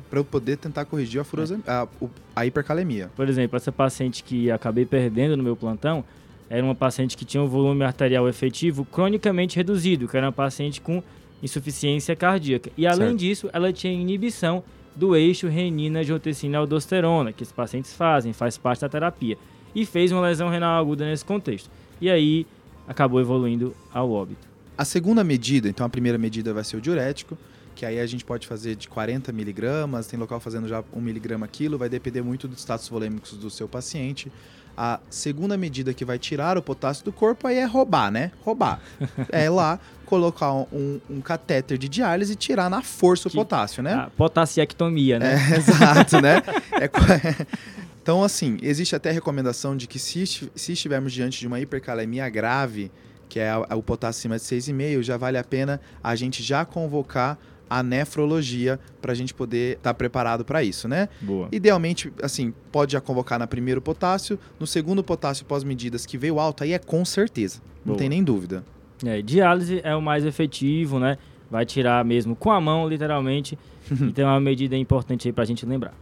para 0.09 0.19
eu 0.19 0.25
poder 0.25 0.57
tentar 0.57 0.85
corrigir 0.85 1.21
a, 1.21 1.23
furose- 1.23 1.59
a, 1.67 1.87
a 2.35 2.45
hipercalemia. 2.45 3.09
Por 3.15 3.29
exemplo, 3.29 3.55
essa 3.55 3.71
paciente 3.71 4.23
que 4.23 4.49
acabei 4.49 4.85
perdendo 4.85 5.37
no 5.37 5.43
meu 5.43 5.55
plantão 5.55 6.03
era 6.49 6.63
uma 6.63 6.75
paciente 6.75 7.15
que 7.15 7.23
tinha 7.23 7.41
um 7.41 7.47
volume 7.47 7.83
arterial 7.83 8.27
efetivo 8.27 8.83
cronicamente 8.85 9.55
reduzido, 9.55 10.07
que 10.07 10.17
era 10.17 10.25
uma 10.25 10.31
paciente 10.33 10.81
com 10.81 11.01
insuficiência 11.41 12.15
cardíaca. 12.15 12.71
E 12.77 12.85
além 12.87 13.09
Certo. 13.09 13.19
disso, 13.19 13.49
ela 13.53 13.71
tinha 13.71 13.93
inibição 13.93 14.63
do 14.95 15.15
eixo 15.15 15.47
renina-angiotensina-aldosterona, 15.47 17.31
que 17.31 17.43
esses 17.43 17.53
pacientes 17.53 17.93
fazem, 17.93 18.33
faz 18.33 18.57
parte 18.57 18.81
da 18.81 18.89
terapia. 18.89 19.37
E 19.75 19.85
fez 19.85 20.11
uma 20.11 20.21
lesão 20.21 20.49
renal 20.49 20.79
aguda 20.79 21.05
nesse 21.05 21.25
contexto. 21.25 21.69
E 21.99 22.09
aí 22.09 22.45
acabou 22.87 23.19
evoluindo 23.19 23.75
ao 23.93 24.11
óbito. 24.11 24.47
A 24.77 24.85
segunda 24.85 25.23
medida, 25.23 25.69
então 25.69 25.85
a 25.85 25.89
primeira 25.89 26.17
medida 26.17 26.53
vai 26.53 26.63
ser 26.63 26.77
o 26.77 26.81
diurético, 26.81 27.37
que 27.75 27.85
aí 27.85 27.99
a 27.99 28.05
gente 28.05 28.23
pode 28.23 28.47
fazer 28.47 28.75
de 28.75 28.87
40 28.87 29.31
miligramas, 29.31 30.07
tem 30.07 30.19
local 30.19 30.39
fazendo 30.39 30.67
já 30.67 30.83
1 30.93 31.01
miligrama 31.01 31.47
quilo, 31.47 31.77
vai 31.77 31.89
depender 31.89 32.21
muito 32.21 32.47
dos 32.47 32.59
status 32.59 32.87
volêmicos 32.87 33.33
do 33.33 33.49
seu 33.49 33.67
paciente. 33.67 34.31
A 34.75 34.99
segunda 35.09 35.55
medida 35.55 35.93
que 35.93 36.03
vai 36.03 36.17
tirar 36.17 36.57
o 36.57 36.61
potássio 36.61 37.05
do 37.05 37.11
corpo 37.13 37.47
aí 37.47 37.57
é 37.57 37.65
roubar, 37.65 38.11
né? 38.11 38.31
Roubar. 38.43 38.79
é 39.31 39.49
lá 39.49 39.79
colocar 40.05 40.51
um, 40.53 40.99
um 41.09 41.21
catéter 41.21 41.77
de 41.77 41.87
diálise 41.89 42.33
e 42.33 42.35
tirar 42.35 42.69
na 42.69 42.81
força 42.81 43.29
Que- 43.29 43.37
o 43.37 43.41
potássio, 43.41 43.81
né? 43.83 44.07
Potassiectomia, 44.17 45.19
né? 45.19 45.35
É, 45.51 45.55
exato, 45.57 46.21
né? 46.21 46.41
É 46.81 46.89
então, 48.01 48.23
assim, 48.23 48.57
existe 48.61 48.95
até 48.95 49.09
a 49.09 49.13
recomendação 49.13 49.75
de 49.77 49.87
que 49.87 49.97
se, 49.99 50.25
se 50.55 50.71
estivermos 50.73 51.13
diante 51.13 51.39
de 51.39 51.47
uma 51.47 51.59
hipercalemia 51.59 52.27
grave, 52.29 52.91
que 53.29 53.39
é 53.39 53.49
a- 53.49 53.75
o 53.75 53.81
potássio 53.83 54.19
acima 54.19 54.37
de 54.37 54.43
6,5, 54.43 55.01
já 55.03 55.17
vale 55.17 55.37
a 55.37 55.43
pena 55.43 55.79
a 56.03 56.15
gente 56.15 56.43
já 56.43 56.65
convocar 56.65 57.37
a 57.69 57.81
nefrologia 57.81 58.79
para 59.01 59.11
a 59.11 59.15
gente 59.15 59.33
poder 59.33 59.77
estar 59.77 59.93
preparado 59.93 60.45
para 60.45 60.63
isso, 60.63 60.87
né? 60.87 61.09
Boa. 61.21 61.47
Idealmente, 61.51 62.11
assim, 62.21 62.53
pode 62.71 62.93
já 62.93 63.01
convocar 63.01 63.39
na 63.39 63.47
primeiro 63.47 63.81
potássio, 63.81 64.39
no 64.59 64.67
segundo 64.67 65.03
potássio 65.03 65.45
pós-medidas 65.45 66.05
que 66.05 66.17
veio 66.17 66.39
alto, 66.39 66.63
aí 66.63 66.73
é 66.73 66.79
com 66.79 67.03
certeza, 67.03 67.61
não 67.85 67.93
Boa. 67.93 67.97
tem 67.97 68.09
nem 68.09 68.23
dúvida. 68.23 68.63
É, 69.05 69.21
diálise 69.21 69.81
é 69.83 69.95
o 69.95 70.01
mais 70.01 70.25
efetivo, 70.25 70.99
né? 70.99 71.17
Vai 71.49 71.65
tirar 71.65 72.03
mesmo 72.05 72.35
com 72.35 72.51
a 72.51 72.59
mão, 72.61 72.87
literalmente. 72.87 73.57
então 73.91 74.27
é 74.27 74.31
uma 74.31 74.39
medida 74.39 74.77
importante 74.77 75.27
aí 75.27 75.33
pra 75.33 75.45
gente 75.45 75.65
lembrar. 75.65 75.93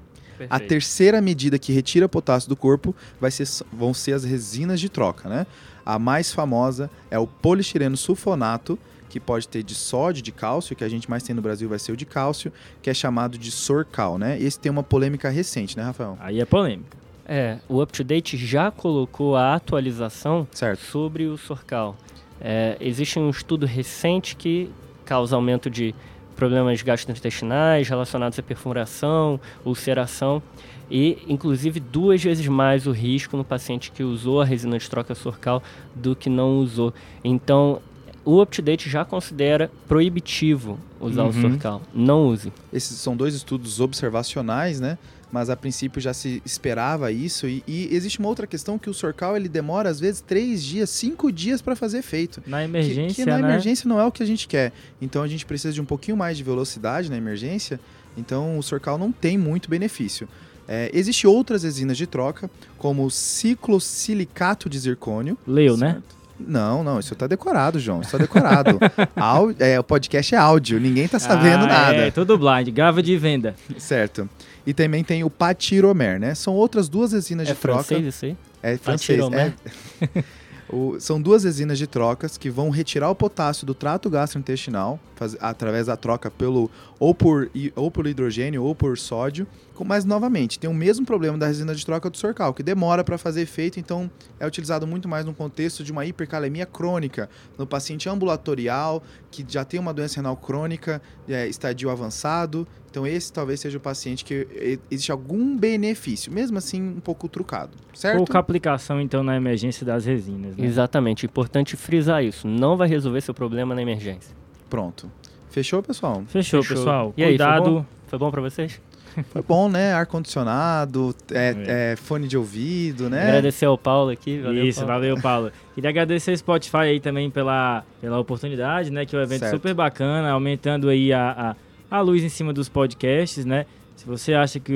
A 0.49 0.57
Perfeito. 0.57 0.69
terceira 0.69 1.21
medida 1.21 1.59
que 1.59 1.71
retira 1.71 2.09
potássio 2.09 2.49
do 2.49 2.55
corpo 2.55 2.95
vai 3.19 3.29
ser, 3.29 3.47
vão 3.71 3.93
ser 3.93 4.13
as 4.13 4.23
resinas 4.23 4.79
de 4.79 4.89
troca, 4.89 5.29
né? 5.29 5.45
A 5.85 5.99
mais 5.99 6.31
famosa 6.31 6.89
é 7.09 7.19
o 7.19 7.27
polistireno 7.27 7.97
sulfonato, 7.97 8.77
que 9.11 9.19
pode 9.19 9.45
ter 9.45 9.61
de 9.61 9.75
sódio, 9.75 10.23
de 10.23 10.31
cálcio, 10.31 10.73
que 10.73 10.85
a 10.85 10.89
gente 10.89 11.09
mais 11.09 11.21
tem 11.21 11.35
no 11.35 11.41
Brasil 11.41 11.67
vai 11.67 11.77
ser 11.77 11.91
o 11.91 11.97
de 11.97 12.05
cálcio, 12.05 12.51
que 12.81 12.89
é 12.89 12.93
chamado 12.93 13.37
de 13.37 13.51
Sorcal, 13.51 14.17
né? 14.17 14.41
Esse 14.41 14.57
tem 14.57 14.71
uma 14.71 14.83
polêmica 14.83 15.29
recente, 15.29 15.75
né, 15.75 15.83
Rafael? 15.83 16.17
Aí 16.21 16.39
é 16.39 16.45
polêmica. 16.45 16.97
É, 17.25 17.59
o 17.67 17.81
UpToDate 17.81 18.37
já 18.37 18.71
colocou 18.71 19.35
a 19.35 19.53
atualização 19.53 20.47
Certo. 20.53 20.79
sobre 20.79 21.25
o 21.25 21.37
Sorcal. 21.37 21.97
É, 22.39 22.77
existe 22.79 23.19
um 23.19 23.29
estudo 23.29 23.65
recente 23.65 24.33
que 24.33 24.69
causa 25.03 25.35
aumento 25.35 25.69
de 25.69 25.93
problemas 26.33 26.81
gastrointestinais 26.81 27.89
relacionados 27.89 28.39
à 28.39 28.41
perfuração, 28.41 29.39
ulceração 29.65 30.41
e, 30.89 31.17
inclusive, 31.27 31.81
duas 31.81 32.23
vezes 32.23 32.47
mais 32.47 32.87
o 32.87 32.91
risco 32.91 33.35
no 33.35 33.43
paciente 33.43 33.91
que 33.91 34.03
usou 34.03 34.41
a 34.41 34.45
resina 34.45 34.79
de 34.79 34.89
troca 34.89 35.13
Sorcal 35.13 35.61
do 35.93 36.15
que 36.15 36.29
não 36.29 36.59
usou. 36.59 36.93
Então, 37.23 37.81
o 38.25 38.41
UpToDate 38.41 38.89
já 38.89 39.03
considera 39.05 39.71
proibitivo 39.87 40.77
usar 40.99 41.23
o 41.23 41.27
Uhum. 41.27 41.41
Sorcal. 41.41 41.81
Não 41.93 42.27
use. 42.27 42.51
Esses 42.71 42.97
são 42.99 43.15
dois 43.15 43.33
estudos 43.33 43.79
observacionais, 43.79 44.79
né? 44.79 44.97
Mas 45.31 45.49
a 45.49 45.55
princípio 45.55 46.01
já 46.01 46.13
se 46.13 46.41
esperava 46.45 47.09
isso. 47.11 47.47
E, 47.47 47.63
e 47.65 47.87
existe 47.95 48.19
uma 48.19 48.27
outra 48.27 48.45
questão 48.45 48.77
que 48.77 48.89
o 48.89 48.93
Sorcal 48.93 49.35
ele 49.37 49.47
demora 49.47 49.87
às 49.89 49.97
vezes 49.99 50.19
três 50.19 50.61
dias, 50.63 50.89
cinco 50.89 51.31
dias 51.31 51.61
para 51.61 51.73
fazer 51.75 51.99
efeito. 51.99 52.43
Na 52.45 52.57
Que- 52.59 52.63
emergência, 52.65 53.23
que, 53.23 53.29
na 53.31 53.37
né? 53.37 53.47
emergência 53.47 53.87
não 53.87 53.97
é 53.99 54.05
o 54.05 54.11
que 54.11 54.21
a 54.21 54.25
gente 54.25 54.45
quer. 54.47 54.73
Então 55.01 55.23
a 55.23 55.27
gente 55.29 55.45
precisa 55.45 55.73
de 55.73 55.79
um 55.81 55.85
pouquinho 55.85 56.17
mais 56.17 56.35
de 56.37 56.43
velocidade 56.43 57.09
na 57.09 57.15
emergência. 57.17 57.79
Então 58.17 58.57
o 58.57 58.61
Sorcal 58.63 58.97
não 58.97 59.09
tem 59.11 59.37
muito 59.37 59.69
benefício. 59.69 60.27
É, 60.67 60.91
Existem 60.93 61.29
outras 61.29 61.63
resinas 61.63 61.97
de 61.97 62.05
troca, 62.05 62.51
como 62.77 63.05
o 63.05 63.09
ciclosilicato 63.09 64.69
de 64.69 64.77
zircônio. 64.79 65.37
Leu, 65.47 65.77
né? 65.77 66.01
Não, 66.47 66.83
não, 66.83 66.99
isso 66.99 67.15
tá 67.15 67.27
decorado, 67.27 67.79
João. 67.79 68.01
Isso 68.01 68.11
tá 68.11 68.17
decorado. 68.17 68.79
Au- 69.15 69.53
é, 69.59 69.79
o 69.79 69.83
podcast 69.83 70.33
é 70.35 70.37
áudio, 70.37 70.79
ninguém 70.79 71.07
tá 71.07 71.19
sabendo 71.19 71.65
Ah, 71.65 71.67
nada. 71.67 71.95
É, 71.97 72.11
tudo 72.11 72.37
blind, 72.37 72.69
grava 72.69 73.01
de 73.03 73.17
venda. 73.17 73.55
Certo. 73.77 74.29
E 74.65 74.73
também 74.73 75.03
tem 75.03 75.23
o 75.23 75.29
patiromer, 75.29 76.19
né? 76.19 76.35
São 76.35 76.53
outras 76.53 76.87
duas 76.87 77.11
resinas 77.13 77.47
É 77.49 77.53
de 77.53 77.57
troca. 77.59 77.83
francês 77.83 78.05
isso 78.15 78.25
aí? 78.25 78.37
É 78.63 78.77
francês, 78.77 79.19
é. 79.33 79.53
O- 80.71 80.99
são 80.99 81.21
duas 81.21 81.43
resinas 81.43 81.77
de 81.77 81.85
trocas 81.85 82.37
que 82.37 82.49
vão 82.49 82.69
retirar 82.69 83.09
o 83.09 83.15
potássio 83.15 83.65
do 83.67 83.73
trato 83.73 84.09
gastrointestinal 84.09 84.99
faz- 85.15 85.35
através 85.41 85.87
da 85.87 85.97
troca 85.97 86.31
pelo 86.31 86.69
ou 86.97 87.13
por, 87.13 87.49
ou 87.75 87.91
por 87.91 88.07
hidrogênio 88.07 88.63
ou 88.63 88.73
por 88.73 88.97
sódio. 88.97 89.45
Mas 89.83 90.05
novamente 90.05 90.59
tem 90.59 90.69
o 90.69 90.73
mesmo 90.75 91.07
problema 91.07 91.39
da 91.39 91.47
resina 91.47 91.73
de 91.73 91.83
troca 91.83 92.07
do 92.07 92.15
sorcal, 92.15 92.53
que 92.53 92.61
demora 92.61 93.03
para 93.03 93.17
fazer 93.17 93.41
efeito, 93.41 93.79
então 93.79 94.11
é 94.39 94.45
utilizado 94.45 94.85
muito 94.85 95.09
mais 95.09 95.25
no 95.25 95.33
contexto 95.33 95.83
de 95.83 95.91
uma 95.91 96.05
hipercalemia 96.05 96.67
crônica, 96.67 97.27
no 97.57 97.65
paciente 97.65 98.07
ambulatorial 98.07 99.01
que 99.31 99.43
já 99.47 99.65
tem 99.65 99.79
uma 99.79 99.91
doença 99.91 100.17
renal 100.17 100.37
crônica, 100.37 101.01
é, 101.27 101.47
estadio 101.47 101.89
avançado. 101.89 102.67
Então 102.91 103.07
esse 103.07 103.31
talvez 103.31 103.61
seja 103.61 103.77
o 103.77 103.81
paciente 103.81 104.25
que 104.25 104.79
existe 104.91 105.13
algum 105.13 105.55
benefício, 105.57 106.29
mesmo 106.31 106.57
assim 106.57 106.81
um 106.81 106.99
pouco 106.99 107.29
trucado, 107.29 107.71
certo? 107.93 108.17
Pouca 108.17 108.37
aplicação, 108.37 108.99
então, 108.99 109.23
na 109.23 109.37
emergência 109.37 109.85
das 109.85 110.03
resinas. 110.05 110.57
Né? 110.57 110.65
Exatamente, 110.67 111.25
importante 111.25 111.77
frisar 111.77 112.21
isso. 112.21 112.49
Não 112.49 112.75
vai 112.75 112.89
resolver 112.89 113.21
seu 113.21 113.33
problema 113.33 113.73
na 113.73 113.81
emergência. 113.81 114.35
Pronto. 114.69 115.09
Fechou, 115.49 115.81
pessoal? 115.81 116.23
Fechou, 116.27 116.61
Fechou. 116.61 116.77
pessoal. 116.77 117.13
E 117.15 117.23
aí, 117.23 117.29
foi 117.29 117.37
Cuidado. 117.37 117.71
bom? 117.71 117.85
Foi 118.07 118.19
bom 118.19 118.29
pra 118.29 118.41
vocês? 118.41 118.81
Foi 119.29 119.41
bom, 119.41 119.69
né? 119.69 119.93
Ar-condicionado, 119.93 121.13
é, 121.31 121.91
é, 121.91 121.95
fone 121.95 122.27
de 122.27 122.37
ouvido, 122.37 123.09
né? 123.09 123.23
Agradecer 123.23 123.65
ao 123.65 123.77
Paulo 123.77 124.09
aqui. 124.09 124.39
Valeu, 124.39 124.65
Isso, 124.65 124.79
Paulo. 124.79 124.93
valeu, 124.93 125.21
Paulo. 125.21 125.51
Queria 125.75 125.89
agradecer 125.89 126.31
ao 126.31 126.37
Spotify 126.37 126.77
aí 126.77 126.99
também 126.99 127.29
pela, 127.29 127.83
pela 127.99 128.19
oportunidade, 128.19 128.89
né? 128.89 129.05
Que 129.05 129.15
é 129.15 129.19
um 129.19 129.21
evento 129.21 129.39
Certo. 129.39 129.55
super 129.55 129.73
bacana, 129.73 130.29
aumentando 130.29 130.87
aí 130.87 131.11
a, 131.11 131.31
a, 131.31 131.55
a 131.91 131.99
luz 131.99 132.23
em 132.23 132.29
cima 132.29 132.53
dos 132.53 132.69
podcasts, 132.69 133.45
né? 133.45 133.65
Se 133.97 134.07
você 134.07 134.33
acha 134.33 134.59
que 134.59 134.73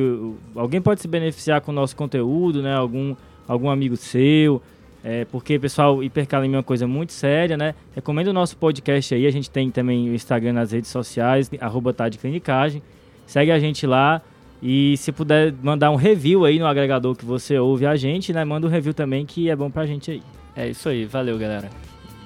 alguém 0.53 0.81
pode 0.81 1.01
se 1.01 1.07
beneficiar 1.07 1.61
com 1.61 1.71
o 1.71 1.73
nosso 1.73 1.95
conteúdo, 1.95 2.61
né? 2.61 2.75
Algum, 2.75 3.15
algum 3.47 3.69
amigo 3.69 3.95
seu, 3.95 4.61
é, 5.07 5.23
porque, 5.25 5.57
pessoal, 5.59 6.03
hipercalemia 6.03 6.57
é 6.57 6.59
uma 6.59 6.63
coisa 6.63 6.87
muito 6.87 7.13
séria, 7.13 7.55
né? 7.55 7.73
Recomendo 7.93 8.29
o 8.29 8.33
nosso 8.33 8.57
podcast 8.57 9.13
aí, 9.13 9.27
a 9.27 9.31
gente 9.31 9.49
tem 9.49 9.71
também 9.71 10.09
o 10.09 10.13
Instagram 10.15 10.53
nas 10.53 10.71
redes 10.71 10.89
sociais, 10.89 11.49
arroba 11.61 11.95
clinicagem. 12.19 12.81
Segue 13.25 13.51
a 13.51 13.59
gente 13.59 13.87
lá 13.87 14.21
e 14.61 14.97
se 14.97 15.11
puder 15.11 15.53
mandar 15.61 15.91
um 15.91 15.95
review 15.95 16.43
aí 16.43 16.57
no 16.57 16.65
agregador 16.65 17.15
que 17.15 17.23
você 17.23 17.57
ouve 17.57 17.85
a 17.85 17.95
gente, 17.95 18.33
né? 18.33 18.43
Manda 18.43 18.67
um 18.67 18.69
review 18.69 18.93
também 18.93 19.25
que 19.25 19.49
é 19.49 19.55
bom 19.55 19.69
pra 19.69 19.85
gente 19.85 20.09
aí. 20.09 20.23
É 20.55 20.69
isso 20.69 20.89
aí, 20.89 21.05
valeu, 21.05 21.37
galera. 21.37 21.69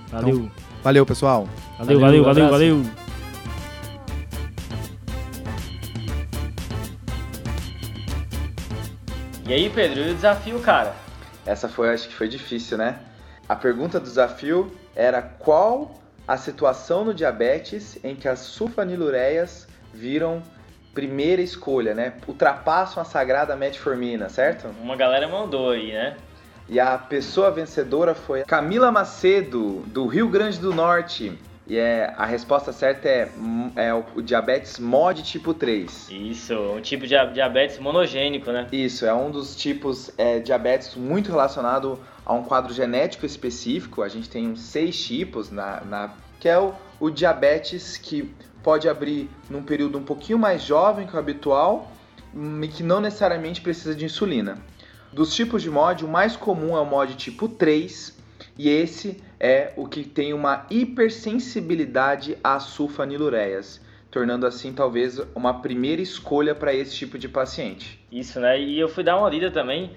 Valeu, 0.09 0.49
Valeu, 0.81 1.05
pessoal. 1.05 1.47
valeu, 1.77 1.99
valeu, 1.99 2.23
valeu, 2.23 2.49
valeu, 2.49 2.77
valeu. 2.77 3.08
E 9.49 9.53
aí, 9.53 9.67
Pedro, 9.67 10.01
e 10.01 10.11
o 10.11 10.13
desafio, 10.13 10.59
cara? 10.59 10.93
Essa 11.43 11.67
foi, 11.67 11.91
acho 11.91 12.07
que 12.07 12.13
foi 12.13 12.27
difícil, 12.27 12.77
né? 12.77 12.99
A 13.47 13.55
pergunta 13.55 13.99
do 13.99 14.03
desafio 14.03 14.71
era 14.95 15.23
qual 15.23 15.99
a 16.27 16.37
situação 16.37 17.03
no 17.03 17.15
diabetes 17.15 17.97
em 18.03 18.15
que 18.15 18.27
as 18.27 18.37
sulfanilureias 18.41 19.67
viram 19.91 20.43
primeira 20.93 21.41
escolha, 21.41 21.95
né? 21.95 22.13
Ultrapassam 22.27 23.01
a 23.01 23.03
sagrada 23.03 23.55
metformina, 23.55 24.29
certo? 24.29 24.67
Uma 24.83 24.95
galera 24.95 25.27
mandou 25.27 25.71
aí, 25.71 25.93
né? 25.93 26.15
E 26.67 26.79
a 26.79 26.95
pessoa 26.99 27.49
vencedora 27.49 28.13
foi 28.13 28.43
Camila 28.43 28.91
Macedo, 28.91 29.83
do 29.87 30.05
Rio 30.05 30.29
Grande 30.29 30.59
do 30.59 30.75
Norte. 30.75 31.35
E 31.69 31.77
é, 31.77 32.11
a 32.17 32.25
resposta 32.25 32.73
certa 32.73 33.07
é, 33.07 33.29
é 33.75 33.93
o 33.93 34.21
diabetes 34.23 34.79
MOD 34.79 35.21
tipo 35.21 35.53
3. 35.53 36.09
Isso, 36.09 36.55
um 36.55 36.81
tipo 36.81 37.05
de 37.05 37.15
diabetes 37.31 37.77
monogênico, 37.77 38.51
né? 38.51 38.67
Isso, 38.71 39.05
é 39.05 39.13
um 39.13 39.29
dos 39.29 39.55
tipos 39.55 40.09
é, 40.17 40.39
diabetes 40.39 40.95
muito 40.95 41.29
relacionado 41.29 41.99
a 42.25 42.33
um 42.33 42.43
quadro 42.43 42.73
genético 42.73 43.23
específico. 43.25 44.01
A 44.01 44.09
gente 44.09 44.27
tem 44.27 44.47
uns 44.49 44.61
seis 44.61 44.99
tipos, 45.05 45.51
na, 45.51 45.81
na- 45.81 46.09
que 46.39 46.49
é 46.49 46.57
o, 46.57 46.73
o 46.99 47.09
diabetes 47.11 47.97
que 47.97 48.33
pode 48.63 48.89
abrir 48.89 49.29
num 49.49 49.61
período 49.61 49.97
um 49.99 50.03
pouquinho 50.03 50.39
mais 50.39 50.63
jovem 50.63 51.05
que 51.05 51.15
o 51.15 51.19
habitual 51.19 51.91
hum, 52.33 52.61
e 52.63 52.67
que 52.67 52.81
não 52.81 52.99
necessariamente 52.99 53.61
precisa 53.61 53.93
de 53.93 54.05
insulina. 54.05 54.57
Dos 55.13 55.33
tipos 55.35 55.61
de 55.61 55.69
MOD, 55.69 56.03
o 56.05 56.07
mais 56.07 56.35
comum 56.35 56.75
é 56.75 56.79
o 56.81 56.85
MOD 56.85 57.15
tipo 57.15 57.47
3, 57.47 58.17
e 58.59 58.67
esse 58.67 59.23
é 59.39 59.71
o 59.77 59.87
que 59.87 60.03
tem 60.03 60.33
uma 60.33 60.65
hipersensibilidade 60.69 62.37
às 62.43 62.63
sulfanilureias, 62.63 63.79
tornando 64.11 64.45
assim 64.45 64.73
talvez 64.73 65.17
uma 65.33 65.61
primeira 65.61 66.01
escolha 66.01 66.53
para 66.53 66.73
esse 66.73 66.93
tipo 66.93 67.17
de 67.17 67.29
paciente. 67.29 67.97
Isso, 68.11 68.37
né? 68.37 68.59
E 68.59 68.77
eu 68.77 68.89
fui 68.89 69.01
dar 69.01 69.17
uma 69.17 69.29
lida 69.29 69.49
também. 69.49 69.91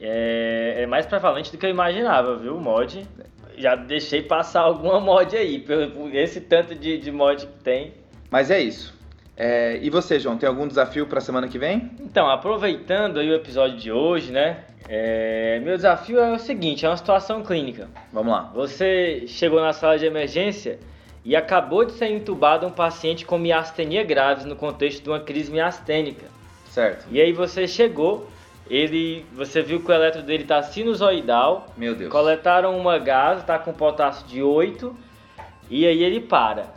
É, 0.00 0.76
é 0.78 0.86
mais 0.86 1.04
prevalente 1.04 1.52
do 1.52 1.58
que 1.58 1.66
eu 1.66 1.70
imaginava, 1.70 2.38
viu? 2.38 2.58
Mod. 2.58 3.06
Já 3.58 3.76
deixei 3.76 4.22
passar 4.22 4.62
alguma 4.64 4.98
mod 4.98 5.36
aí, 5.36 5.58
por 5.58 6.14
esse 6.14 6.40
tanto 6.40 6.74
de, 6.74 6.96
de 6.96 7.12
mod 7.12 7.46
que 7.46 7.62
tem. 7.62 7.92
Mas 8.30 8.50
é 8.50 8.58
isso. 8.58 8.95
É, 9.36 9.78
e 9.82 9.90
você, 9.90 10.18
João, 10.18 10.38
tem 10.38 10.48
algum 10.48 10.66
desafio 10.66 11.06
para 11.06 11.18
a 11.18 11.20
semana 11.20 11.46
que 11.46 11.58
vem? 11.58 11.90
Então, 12.00 12.28
aproveitando 12.28 13.20
aí 13.20 13.30
o 13.30 13.34
episódio 13.34 13.76
de 13.76 13.92
hoje, 13.92 14.32
né? 14.32 14.64
é, 14.88 15.60
meu 15.60 15.76
desafio 15.76 16.18
é 16.20 16.32
o 16.32 16.38
seguinte: 16.38 16.86
é 16.86 16.88
uma 16.88 16.96
situação 16.96 17.42
clínica. 17.42 17.88
Vamos 18.12 18.32
lá. 18.32 18.50
Você 18.54 19.24
chegou 19.26 19.60
na 19.60 19.72
sala 19.72 19.98
de 19.98 20.06
emergência 20.06 20.78
e 21.24 21.34
acabou 21.34 21.84
de 21.84 21.92
ser 21.92 22.06
entubado 22.06 22.66
um 22.66 22.70
paciente 22.70 23.26
com 23.26 23.36
miastenia 23.36 24.04
graves 24.04 24.44
no 24.44 24.54
contexto 24.54 25.02
de 25.02 25.10
uma 25.10 25.20
crise 25.20 25.50
miastênica. 25.50 26.26
Certo. 26.66 27.06
E 27.10 27.20
aí 27.20 27.32
você 27.32 27.66
chegou, 27.66 28.28
ele, 28.70 29.24
você 29.34 29.60
viu 29.60 29.80
que 29.82 29.90
o 29.90 29.94
eletro 29.94 30.22
dele 30.22 30.44
está 30.44 30.62
sinusoidal, 30.62 31.66
Meu 31.76 31.94
Deus. 31.94 32.12
coletaram 32.12 32.78
uma 32.78 32.98
gás, 32.98 33.40
está 33.40 33.58
com 33.58 33.72
potássio 33.72 34.26
de 34.28 34.42
8, 34.42 34.94
e 35.68 35.86
aí 35.86 36.02
ele 36.02 36.20
para. 36.20 36.75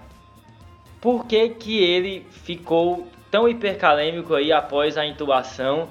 Por 1.01 1.25
que 1.25 1.49
que 1.49 1.81
ele 1.83 2.25
ficou 2.29 3.07
tão 3.31 3.47
hipercalêmico 3.47 4.33
aí 4.35 4.51
após 4.51 4.97
a 4.97 5.05
intubação? 5.05 5.87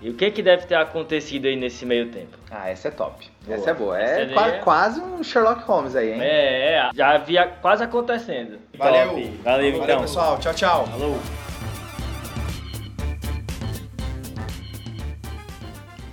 E 0.00 0.10
o 0.10 0.14
que 0.14 0.32
que 0.32 0.42
deve 0.42 0.66
ter 0.66 0.74
acontecido 0.74 1.46
aí 1.46 1.54
nesse 1.54 1.86
meio 1.86 2.10
tempo? 2.10 2.36
Ah, 2.50 2.68
essa 2.68 2.88
é 2.88 2.90
top. 2.90 3.30
Boa. 3.46 3.56
Essa 3.56 3.70
é 3.70 3.74
boa. 3.74 4.00
Essa 4.00 4.20
É, 4.22 4.34
qua- 4.34 4.48
é- 4.48 4.58
quase 4.58 5.00
um 5.00 5.22
Sherlock 5.22 5.62
Holmes 5.62 5.94
aí, 5.94 6.12
hein? 6.14 6.20
É, 6.20 6.72
é, 6.74 6.90
já 6.92 7.10
havia 7.10 7.46
quase 7.46 7.84
acontecendo. 7.84 8.58
Valeu. 8.76 9.10
Top. 9.10 9.22
Valeu, 9.44 9.76
então. 9.76 10.00
pessoal. 10.00 10.38
Tchau, 10.40 10.54
tchau. 10.54 10.86
Falou. 10.88 11.18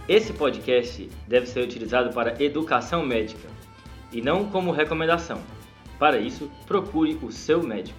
Esse 0.07 0.33
podcast 0.33 1.09
deve 1.27 1.45
ser 1.47 1.61
utilizado 1.61 2.11
para 2.13 2.41
educação 2.43 3.03
médica 3.05 3.47
e 4.11 4.21
não 4.21 4.45
como 4.45 4.71
recomendação. 4.71 5.39
Para 5.99 6.17
isso, 6.17 6.49
procure 6.65 7.19
o 7.21 7.31
seu 7.31 7.61
médico. 7.61 7.97